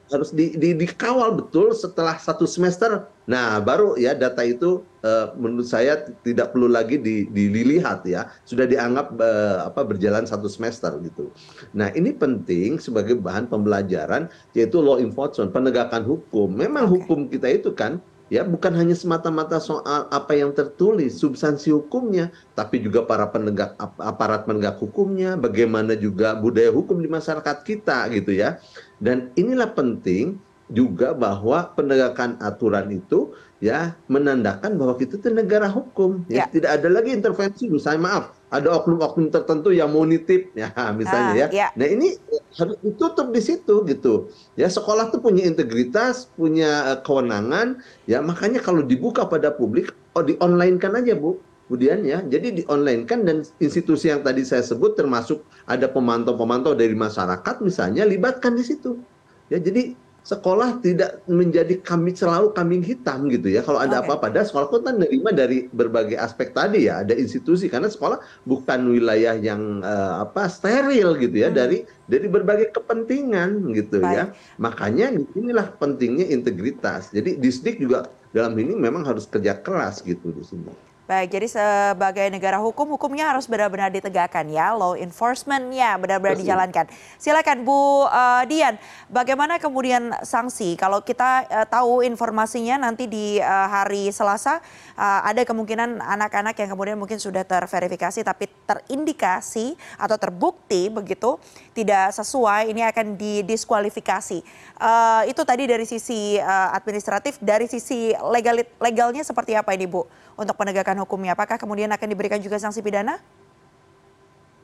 harus 0.10 0.34
di, 0.34 0.58
di, 0.58 0.74
dikawal 0.74 1.38
betul 1.38 1.78
setelah 1.78 2.18
satu 2.18 2.50
semester. 2.50 3.06
Nah, 3.30 3.62
baru 3.62 3.94
ya 4.00 4.18
data 4.18 4.42
itu 4.42 4.82
uh, 5.06 5.36
menurut 5.38 5.70
saya 5.70 6.10
tidak 6.26 6.58
perlu 6.58 6.72
lagi 6.72 6.98
di, 6.98 7.30
dilihat 7.30 8.02
ya, 8.10 8.34
sudah 8.50 8.66
dianggap 8.66 9.14
uh, 9.20 9.70
apa 9.70 9.86
berjalan 9.86 10.26
satu 10.26 10.50
semester 10.50 10.90
gitu. 11.06 11.30
Nah, 11.76 11.94
ini 11.94 12.18
penting 12.18 12.82
sebagai 12.82 13.20
bahan 13.22 13.46
pembelajaran 13.46 14.32
yaitu 14.58 14.82
law 14.82 14.98
enforcement, 14.98 15.54
penegakan 15.54 16.02
hukum. 16.02 16.50
Memang 16.50 16.90
okay. 16.90 16.94
hukum 16.98 17.20
kita 17.30 17.48
itu 17.52 17.70
kan 17.78 18.02
ya 18.28 18.44
bukan 18.44 18.76
hanya 18.76 18.96
semata-mata 18.96 19.60
soal 19.60 20.08
apa 20.12 20.36
yang 20.36 20.52
tertulis 20.52 21.16
substansi 21.20 21.72
hukumnya 21.72 22.32
tapi 22.56 22.84
juga 22.84 23.08
para 23.08 23.28
penegak 23.32 23.76
aparat 23.80 24.44
penegak 24.44 24.76
hukumnya 24.80 25.40
bagaimana 25.40 25.96
juga 25.96 26.36
budaya 26.36 26.72
hukum 26.72 27.00
di 27.00 27.08
masyarakat 27.08 27.58
kita 27.64 28.08
gitu 28.12 28.36
ya. 28.36 28.60
Dan 28.98 29.32
inilah 29.38 29.72
penting 29.78 30.42
juga 30.68 31.16
bahwa 31.16 31.72
penegakan 31.80 32.36
aturan 32.44 32.92
itu 32.92 33.32
ya 33.58 33.98
menandakan 34.06 34.78
bahwa 34.78 34.94
kita 35.00 35.18
itu 35.18 35.34
negara 35.34 35.66
hukum 35.72 36.28
ya. 36.30 36.46
ya. 36.46 36.52
Tidak 36.52 36.70
ada 36.70 36.88
lagi 36.92 37.16
intervensi. 37.16 37.72
Misalnya 37.72 38.02
maaf 38.04 38.26
ada 38.48 38.80
oknum-oknum 38.80 39.28
tertentu 39.34 39.76
yang 39.76 39.92
mau 39.92 40.08
nitip 40.08 40.56
ya 40.56 40.72
misalnya 41.00 41.32
ah, 41.34 41.36
ya. 41.36 41.48
ya. 41.50 41.68
Nah 41.74 41.88
ini 41.88 42.16
harus 42.60 42.78
ditutup 42.84 43.32
di 43.32 43.42
situ 43.42 43.84
gitu. 43.88 44.30
Ya 44.60 44.68
sekolah 44.68 45.10
tuh 45.10 45.24
punya 45.24 45.48
integritas 45.48 46.30
punya 46.36 46.96
uh, 46.96 47.00
kewenangan 47.02 47.80
ya. 48.06 48.20
Makanya 48.20 48.60
kalau 48.60 48.84
dibuka 48.84 49.26
pada 49.26 49.56
publik 49.56 49.96
oh 50.20 50.24
di 50.24 50.36
online 50.44 50.78
kan 50.78 50.94
aja 51.00 51.16
bu 51.16 51.40
kemudian 51.68 52.04
ya. 52.04 52.20
Jadi 52.28 52.62
di 52.62 52.64
online 52.68 53.08
kan 53.08 53.24
dan 53.24 53.48
institusi 53.64 54.12
yang 54.12 54.22
tadi 54.22 54.44
saya 54.44 54.62
sebut 54.62 55.00
termasuk 55.00 55.42
ada 55.64 55.88
pemantau-pemantau 55.88 56.76
dari 56.76 56.94
masyarakat 56.94 57.56
misalnya 57.64 58.04
libatkan 58.04 58.54
di 58.54 58.64
situ. 58.68 59.00
Ya 59.48 59.64
jadi 59.64 59.96
sekolah 60.28 60.84
tidak 60.84 61.24
menjadi 61.32 61.80
kami 61.80 62.12
selalu 62.12 62.52
kambing 62.52 62.84
hitam 62.84 63.32
gitu 63.32 63.48
ya 63.48 63.64
kalau 63.64 63.80
ada 63.80 64.04
apa-apa 64.04 64.28
dan 64.28 64.44
sekolah 64.44 64.68
pun 64.68 64.84
kan 64.84 65.00
menerima 65.00 65.32
dari 65.32 65.58
berbagai 65.72 66.20
aspek 66.20 66.52
tadi 66.52 66.92
ya 66.92 67.00
ada 67.00 67.16
institusi 67.16 67.72
karena 67.72 67.88
sekolah 67.88 68.20
bukan 68.44 68.92
wilayah 68.92 69.40
yang 69.40 69.80
uh, 69.80 70.28
apa 70.28 70.52
steril 70.52 71.16
gitu 71.16 71.48
ya 71.48 71.48
hmm. 71.48 71.56
dari 71.56 71.88
dari 72.12 72.28
berbagai 72.28 72.76
kepentingan 72.76 73.72
gitu 73.72 74.04
ya. 74.04 74.04
Baik. 74.04 74.16
ya 74.20 74.24
makanya 74.60 75.08
inilah 75.32 75.72
pentingnya 75.80 76.28
integritas 76.28 77.08
jadi 77.16 77.40
disdik 77.40 77.80
juga 77.80 78.12
dalam 78.36 78.52
ini 78.60 78.76
memang 78.76 79.08
harus 79.08 79.24
kerja 79.32 79.56
keras 79.64 80.04
gitu 80.04 80.36
di 80.36 80.44
sini. 80.44 80.87
Baik, 81.08 81.40
jadi 81.40 81.48
sebagai 81.48 82.28
negara 82.28 82.60
hukum, 82.60 83.00
hukumnya 83.00 83.32
harus 83.32 83.48
benar-benar 83.48 83.88
ditegakkan 83.96 84.44
ya, 84.52 84.76
law 84.76 84.92
enforcement-nya 84.92 85.96
benar-benar 85.96 86.36
dijalankan. 86.36 86.84
Silakan 87.16 87.64
Bu 87.64 88.04
uh, 88.04 88.44
Dian, 88.44 88.76
bagaimana 89.08 89.56
kemudian 89.56 90.12
sanksi 90.28 90.76
kalau 90.76 91.00
kita 91.00 91.48
uh, 91.48 91.64
tahu 91.64 92.04
informasinya 92.04 92.76
nanti 92.76 93.08
di 93.08 93.40
uh, 93.40 93.68
hari 93.72 94.12
Selasa 94.12 94.60
uh, 95.00 95.24
ada 95.24 95.48
kemungkinan 95.48 96.04
anak-anak 96.04 96.60
yang 96.60 96.76
kemudian 96.76 97.00
mungkin 97.00 97.24
sudah 97.24 97.48
terverifikasi 97.48 98.28
tapi 98.28 98.52
terindikasi 98.68 99.80
atau 99.96 100.20
terbukti 100.20 100.92
begitu 100.92 101.40
tidak 101.72 102.20
sesuai, 102.20 102.68
ini 102.68 102.84
akan 102.84 103.16
didiskualifikasi. 103.16 104.44
Uh, 104.76 105.24
itu 105.24 105.40
tadi 105.48 105.72
dari 105.72 105.88
sisi 105.88 106.36
uh, 106.36 106.76
administratif, 106.76 107.40
dari 107.40 107.72
sisi 107.72 108.12
legal 108.28 108.60
legalnya 108.84 109.24
seperti 109.24 109.56
apa 109.56 109.72
ini 109.72 109.88
Bu 109.88 110.04
untuk 110.38 110.54
penegakan 110.54 110.97
hukumnya? 111.02 111.38
Apakah 111.38 111.62
kemudian 111.62 111.90
akan 111.94 112.08
diberikan 112.10 112.42
juga 112.42 112.58
sanksi 112.58 112.82
pidana? 112.82 113.22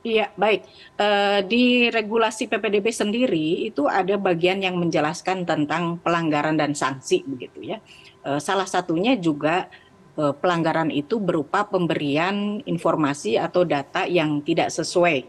Iya, 0.04 0.36
baik. 0.36 0.68
Uh, 1.00 1.40
di 1.48 1.88
regulasi 1.88 2.52
PPDB 2.52 2.92
sendiri 2.92 3.72
itu 3.72 3.88
ada 3.88 4.20
bagian 4.20 4.60
yang 4.60 4.76
menjelaskan 4.76 5.48
tentang 5.48 5.96
pelanggaran 6.04 6.60
dan 6.60 6.76
sanksi 6.76 7.24
begitu 7.24 7.64
ya. 7.64 7.80
Uh, 8.20 8.36
salah 8.36 8.68
satunya 8.68 9.16
juga 9.16 9.72
uh, 10.20 10.36
pelanggaran 10.36 10.92
itu 10.92 11.24
berupa 11.24 11.64
pemberian 11.64 12.60
informasi 12.68 13.40
atau 13.40 13.64
data 13.64 14.04
yang 14.04 14.44
tidak 14.44 14.76
sesuai 14.76 15.24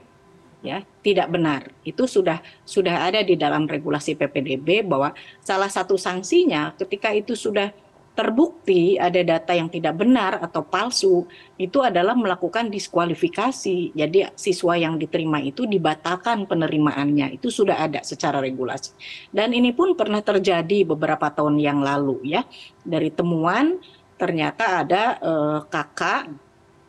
ya, 0.66 0.82
tidak 1.06 1.30
benar. 1.30 1.70
Itu 1.86 2.10
sudah 2.10 2.42
sudah 2.66 3.06
ada 3.06 3.22
di 3.22 3.38
dalam 3.38 3.70
regulasi 3.70 4.18
PPDB 4.18 4.82
bahwa 4.82 5.14
salah 5.38 5.70
satu 5.70 5.94
sanksinya 5.94 6.74
ketika 6.74 7.14
itu 7.14 7.38
sudah 7.38 7.70
terbukti 8.14 8.94
ada 8.94 9.18
data 9.26 9.52
yang 9.52 9.66
tidak 9.66 9.98
benar 9.98 10.38
atau 10.38 10.62
palsu, 10.62 11.26
itu 11.58 11.82
adalah 11.82 12.14
melakukan 12.14 12.70
diskualifikasi. 12.70 13.90
Jadi 13.90 14.30
siswa 14.38 14.78
yang 14.78 14.94
diterima 14.96 15.42
itu 15.42 15.66
dibatalkan 15.66 16.46
penerimaannya. 16.46 17.34
Itu 17.34 17.50
sudah 17.50 17.82
ada 17.82 18.06
secara 18.06 18.38
regulasi. 18.38 18.94
Dan 19.34 19.50
ini 19.50 19.74
pun 19.74 19.98
pernah 19.98 20.22
terjadi 20.22 20.86
beberapa 20.86 21.26
tahun 21.34 21.58
yang 21.58 21.82
lalu 21.82 22.22
ya. 22.38 22.46
Dari 22.86 23.10
temuan 23.10 23.82
ternyata 24.14 24.86
ada 24.86 25.18
eh, 25.18 25.58
kakak 25.66 26.30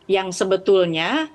yang 0.06 0.30
sebetulnya 0.30 1.26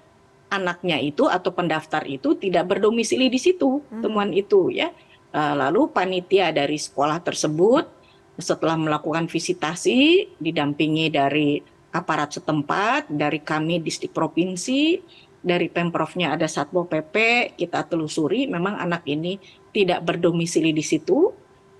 anaknya 0.48 1.04
itu 1.04 1.28
atau 1.28 1.52
pendaftar 1.52 2.08
itu 2.08 2.36
tidak 2.40 2.76
berdomisili 2.76 3.28
di 3.28 3.40
situ 3.40 3.84
hmm. 3.84 4.00
temuan 4.00 4.32
itu 4.32 4.72
ya. 4.72 4.88
Eh, 5.36 5.56
lalu 5.60 5.92
panitia 5.92 6.56
dari 6.56 6.80
sekolah 6.80 7.20
tersebut 7.20 8.01
setelah 8.40 8.80
melakukan 8.80 9.28
visitasi 9.28 10.32
didampingi 10.40 11.12
dari 11.12 11.60
aparat 11.92 12.40
setempat, 12.40 13.12
dari 13.12 13.44
kami 13.44 13.84
distrik 13.84 14.16
provinsi, 14.16 15.00
dari 15.42 15.68
Pemprovnya 15.68 16.38
ada 16.38 16.48
Satpol 16.48 16.88
PP, 16.88 17.16
kita 17.58 17.84
telusuri 17.90 18.48
memang 18.48 18.78
anak 18.78 19.04
ini 19.10 19.42
tidak 19.74 20.06
berdomisili 20.06 20.72
di 20.72 20.86
situ, 20.86 21.34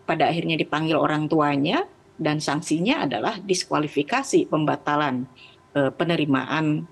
pada 0.04 0.28
akhirnya 0.28 0.60
dipanggil 0.60 0.98
orang 0.98 1.30
tuanya, 1.32 1.86
dan 2.18 2.44
sanksinya 2.44 3.08
adalah 3.08 3.40
diskualifikasi 3.40 4.50
pembatalan 4.50 5.26
eh, 5.78 5.90
penerimaan 5.94 6.86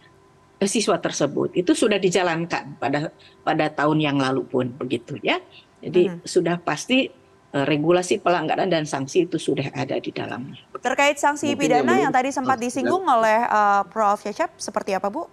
siswa 0.64 1.00
tersebut. 1.00 1.56
Itu 1.56 1.72
sudah 1.78 2.02
dijalankan 2.02 2.80
pada 2.82 3.14
pada 3.44 3.66
tahun 3.72 4.00
yang 4.04 4.18
lalu 4.20 4.44
pun 4.48 4.66
begitu 4.76 5.16
ya. 5.24 5.40
Jadi 5.80 6.12
hmm. 6.12 6.28
sudah 6.28 6.60
pasti 6.60 7.08
regulasi 7.50 8.22
pelanggaran 8.22 8.70
dan 8.70 8.86
sanksi 8.86 9.26
itu 9.26 9.42
sudah 9.42 9.74
ada 9.74 9.98
di 9.98 10.14
dalamnya. 10.14 10.62
Terkait 10.80 11.18
sanksi 11.18 11.54
Mungkin 11.54 11.62
pidana 11.66 11.94
yang, 11.98 12.10
yang 12.10 12.14
tadi 12.14 12.30
sempat 12.30 12.62
disinggung 12.62 13.04
oleh 13.10 13.46
uh, 13.50 13.82
Prof. 13.90 14.22
Cecep, 14.22 14.54
seperti 14.62 14.94
apa 14.94 15.10
Bu? 15.10 15.26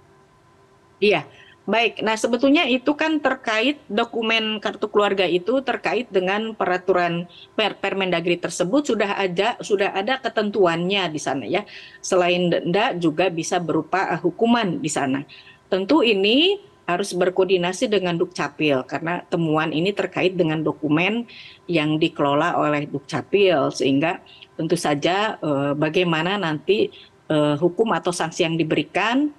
Iya, 0.97 1.29
Baik, 1.67 1.99
nah 1.99 2.15
sebetulnya 2.15 2.63
itu 2.71 2.95
kan 2.95 3.19
terkait 3.19 3.83
dokumen 3.91 4.63
kartu 4.63 4.87
keluarga 4.87 5.27
itu 5.27 5.59
terkait 5.67 6.07
dengan 6.15 6.55
peraturan 6.55 7.27
per 7.59 7.75
Permendagri 7.83 8.39
tersebut 8.39 8.95
sudah 8.95 9.19
ada 9.19 9.59
sudah 9.59 9.91
ada 9.91 10.23
ketentuannya 10.23 11.11
di 11.11 11.19
sana 11.19 11.43
ya. 11.43 11.67
Selain 11.99 12.55
denda 12.55 12.95
juga 12.95 13.35
bisa 13.35 13.59
berupa 13.59 14.15
uh, 14.15 14.21
hukuman 14.23 14.79
di 14.79 14.87
sana. 14.87 15.27
Tentu 15.67 16.07
ini 16.07 16.55
harus 16.87 17.11
berkoordinasi 17.13 17.91
dengan 17.91 18.15
Dukcapil 18.15 18.87
karena 18.87 19.27
temuan 19.27 19.75
ini 19.75 19.91
terkait 19.91 20.39
dengan 20.39 20.63
dokumen 20.63 21.27
yang 21.67 21.99
dikelola 21.99 22.55
oleh 22.55 22.87
Dukcapil 22.87 23.75
sehingga 23.75 24.23
tentu 24.55 24.79
saja 24.79 25.35
uh, 25.43 25.75
bagaimana 25.75 26.39
nanti 26.39 26.89
uh, 27.27 27.59
hukum 27.59 27.91
atau 27.91 28.15
sanksi 28.15 28.47
yang 28.47 28.55
diberikan 28.55 29.35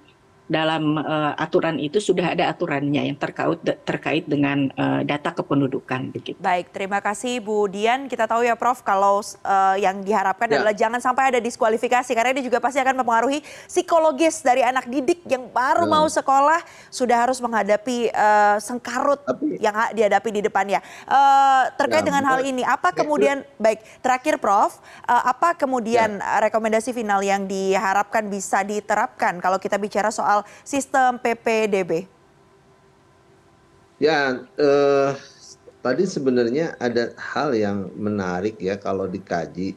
dalam 0.48 0.96
uh, 0.96 1.36
aturan 1.36 1.76
itu 1.76 2.00
sudah 2.00 2.32
ada 2.32 2.48
aturannya 2.48 3.12
yang 3.12 3.18
terkait 3.20 3.60
terkait 3.84 4.24
dengan 4.24 4.72
uh, 4.80 5.04
data 5.04 5.36
kependudukan 5.36 6.08
begitu. 6.08 6.40
Baik, 6.40 6.72
terima 6.72 7.04
kasih 7.04 7.44
Bu 7.44 7.68
Dian. 7.68 8.08
Kita 8.08 8.24
tahu 8.24 8.48
ya 8.48 8.56
Prof 8.56 8.80
kalau 8.80 9.20
uh, 9.20 9.76
yang 9.76 10.00
diharapkan 10.00 10.48
ya. 10.48 10.58
adalah 10.58 10.74
jangan 10.74 11.00
sampai 11.04 11.36
ada 11.36 11.40
diskualifikasi 11.44 12.08
karena 12.08 12.32
ini 12.32 12.42
juga 12.48 12.58
pasti 12.64 12.80
akan 12.80 13.04
mempengaruhi 13.04 13.44
psikologis 13.68 14.40
dari 14.40 14.64
anak 14.64 14.88
didik 14.88 15.20
yang 15.28 15.52
baru 15.52 15.84
hmm. 15.84 15.92
mau 15.92 16.06
sekolah 16.08 16.64
sudah 16.88 17.28
harus 17.28 17.38
menghadapi 17.44 18.08
uh, 18.16 18.56
sengkarut 18.58 19.20
Tapi, 19.28 19.60
yang 19.60 19.76
dihadapi 19.92 20.28
di 20.32 20.40
depannya. 20.40 20.80
Uh, 21.04 21.68
terkait 21.76 22.02
ya, 22.02 22.08
dengan 22.08 22.24
hal 22.24 22.40
ini, 22.40 22.64
apa 22.64 22.96
kemudian 22.96 23.44
baik 23.60 23.84
terakhir 24.00 24.40
Prof, 24.40 24.80
uh, 25.04 25.28
apa 25.28 25.52
kemudian 25.60 26.16
ya. 26.16 26.48
rekomendasi 26.48 26.96
final 26.96 27.20
yang 27.20 27.44
diharapkan 27.44 28.24
bisa 28.32 28.64
diterapkan 28.64 29.36
kalau 29.44 29.60
kita 29.60 29.76
bicara 29.76 30.08
soal 30.08 30.37
soal 30.38 30.46
sistem 30.62 31.18
PPDB? 31.18 32.06
Ya, 33.98 34.46
eh, 34.54 35.10
tadi 35.82 36.04
sebenarnya 36.06 36.78
ada 36.78 37.10
hal 37.18 37.50
yang 37.54 37.90
menarik 37.98 38.54
ya 38.62 38.78
kalau 38.78 39.10
dikaji. 39.10 39.74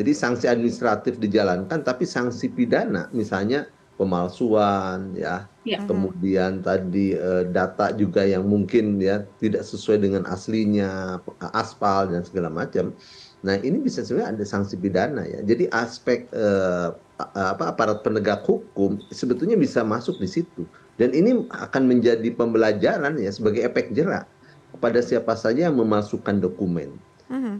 Jadi 0.00 0.12
sanksi 0.16 0.48
administratif 0.48 1.20
dijalankan, 1.20 1.84
tapi 1.84 2.08
sanksi 2.08 2.48
pidana, 2.48 3.12
misalnya 3.12 3.68
pemalsuan, 4.00 5.12
ya, 5.12 5.44
ya. 5.68 5.84
kemudian 5.84 6.64
tadi 6.64 7.12
eh, 7.12 7.44
data 7.52 7.92
juga 7.92 8.24
yang 8.24 8.48
mungkin 8.48 8.96
ya 8.96 9.28
tidak 9.36 9.60
sesuai 9.68 10.00
dengan 10.00 10.24
aslinya, 10.24 11.20
aspal 11.52 12.08
dan 12.08 12.24
segala 12.24 12.48
macam. 12.48 12.96
Nah 13.40 13.56
ini 13.60 13.80
bisa 13.80 14.04
sebenarnya 14.04 14.36
ada 14.36 14.44
sanksi 14.44 14.76
pidana 14.76 15.24
ya. 15.24 15.40
Jadi 15.40 15.68
aspek 15.72 16.28
eh, 16.32 16.88
apa 17.28 17.76
aparat 17.76 18.00
penegak 18.00 18.44
hukum 18.48 18.96
sebetulnya 19.12 19.56
bisa 19.60 19.84
masuk 19.84 20.16
di 20.16 20.28
situ 20.28 20.64
dan 20.96 21.12
ini 21.12 21.44
akan 21.52 21.88
menjadi 21.88 22.28
pembelajaran 22.32 23.20
ya 23.20 23.30
sebagai 23.32 23.64
efek 23.64 23.92
jerak 23.92 24.24
kepada 24.72 25.04
siapa 25.04 25.36
saja 25.36 25.68
yang 25.68 25.76
memasukkan 25.76 26.40
dokumen 26.40 26.96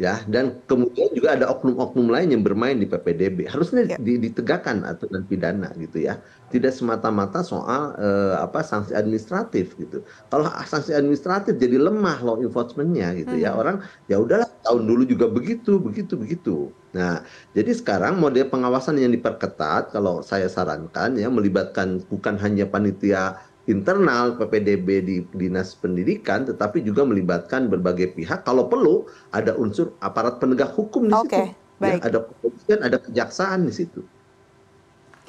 ya 0.03 0.27
dan 0.27 0.59
kemudian 0.67 1.15
juga 1.15 1.39
ada 1.39 1.47
oknum-oknum 1.47 2.11
lain 2.11 2.35
yang 2.35 2.43
bermain 2.43 2.75
di 2.75 2.91
PPDB 2.91 3.47
harusnya 3.47 3.87
yeah. 3.87 3.99
ditegakkan 4.03 4.83
aturan 4.83 5.23
pidana 5.31 5.71
gitu 5.79 6.03
ya. 6.11 6.19
Tidak 6.51 6.75
semata-mata 6.75 7.47
soal 7.47 7.95
uh, 7.95 8.43
apa 8.43 8.67
sanksi 8.67 8.91
administratif 8.99 9.79
gitu. 9.79 10.03
Kalau 10.27 10.51
sanksi 10.67 10.91
administratif 10.91 11.55
jadi 11.55 11.79
lemah 11.79 12.19
law 12.27 12.43
enforcementnya 12.43 13.15
gitu 13.15 13.39
mm-hmm. 13.39 13.47
ya 13.47 13.55
orang 13.55 13.79
ya 14.11 14.19
udahlah 14.19 14.51
tahun 14.67 14.83
dulu 14.91 15.07
juga 15.07 15.31
begitu 15.31 15.79
begitu 15.79 16.19
begitu. 16.19 16.57
Nah 16.91 17.23
jadi 17.55 17.71
sekarang 17.71 18.19
model 18.19 18.51
pengawasan 18.51 18.99
yang 18.99 19.15
diperketat 19.15 19.95
kalau 19.95 20.27
saya 20.27 20.51
sarankan 20.51 21.15
ya 21.15 21.31
melibatkan 21.31 22.03
bukan 22.11 22.35
hanya 22.43 22.67
panitia 22.67 23.39
internal 23.68 24.40
PPDB 24.40 24.88
di 25.05 25.16
Dinas 25.37 25.77
Pendidikan, 25.77 26.49
tetapi 26.49 26.81
juga 26.81 27.05
melibatkan 27.05 27.68
berbagai 27.68 28.16
pihak. 28.16 28.46
Kalau 28.46 28.70
perlu, 28.70 29.05
ada 29.35 29.53
unsur 29.59 29.92
aparat 30.01 30.40
penegak 30.40 30.73
hukum 30.73 31.11
di 31.11 31.12
situ. 31.12 31.37
Ya, 31.37 31.49
baik. 31.77 32.01
Ya, 32.01 32.07
ada 32.09 32.18
kepolisian, 32.25 32.81
ada 32.81 32.96
kejaksaan 32.96 33.61
di 33.68 33.73
situ. 33.75 34.01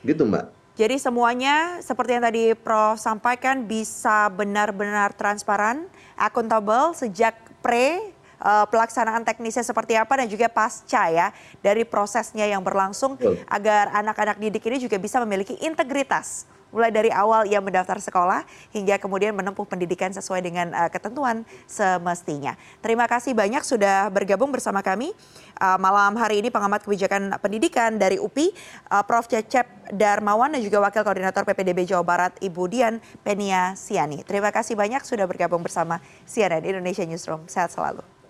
Gitu, 0.01 0.23
Mbak. 0.23 0.61
Jadi 0.79 0.95
semuanya 0.97 1.83
seperti 1.83 2.15
yang 2.15 2.23
tadi 2.23 2.43
Prof 2.55 2.95
sampaikan 2.95 3.67
bisa 3.67 4.31
benar-benar 4.31 5.11
transparan, 5.13 5.85
akuntabel 6.15 6.95
sejak 6.95 7.35
pre 7.59 8.15
uh, 8.41 8.65
pelaksanaan 8.65 9.21
teknisnya 9.21 9.61
seperti 9.61 9.93
apa 9.99 10.17
dan 10.17 10.27
juga 10.31 10.49
pasca 10.49 11.11
ya 11.11 11.29
dari 11.61 11.85
prosesnya 11.85 12.49
yang 12.49 12.65
berlangsung 12.65 13.19
Betul. 13.19 13.37
agar 13.45 13.93
anak-anak 13.93 14.41
didik 14.41 14.65
ini 14.65 14.81
juga 14.81 14.97
bisa 14.97 15.21
memiliki 15.21 15.53
integritas 15.61 16.49
mulai 16.71 16.89
dari 16.89 17.11
awal 17.11 17.45
ia 17.45 17.59
mendaftar 17.59 17.99
sekolah 17.99 18.43
hingga 18.71 18.97
kemudian 18.97 19.35
menempuh 19.35 19.67
pendidikan 19.67 20.09
sesuai 20.11 20.41
dengan 20.41 20.71
uh, 20.71 20.89
ketentuan 20.89 21.43
semestinya. 21.67 22.55
Terima 22.79 23.05
kasih 23.05 23.35
banyak 23.35 23.61
sudah 23.63 24.07
bergabung 24.09 24.49
bersama 24.49 24.79
kami 24.79 25.11
uh, 25.59 25.77
malam 25.77 26.15
hari 26.17 26.41
ini 26.41 26.49
pengamat 26.49 26.83
kebijakan 26.87 27.35
pendidikan 27.43 27.99
dari 27.99 28.17
UPI, 28.17 28.51
uh, 28.89 29.03
Prof. 29.05 29.27
Cecep 29.31 29.93
Darmawan 29.95 30.51
dan 30.51 30.59
juga 30.63 30.83
Wakil 30.83 31.03
Koordinator 31.03 31.43
PPDB 31.47 31.87
Jawa 31.87 32.03
Barat 32.03 32.33
Ibu 32.39 32.63
Dian 32.67 32.99
Penia 33.23 33.77
Siani. 33.79 34.23
Terima 34.27 34.51
kasih 34.51 34.75
banyak 34.75 35.03
sudah 35.07 35.23
bergabung 35.27 35.63
bersama 35.63 35.99
CNN 36.27 36.63
Indonesia 36.63 37.03
Newsroom. 37.07 37.47
Sehat 37.47 37.71
selalu. 37.71 38.20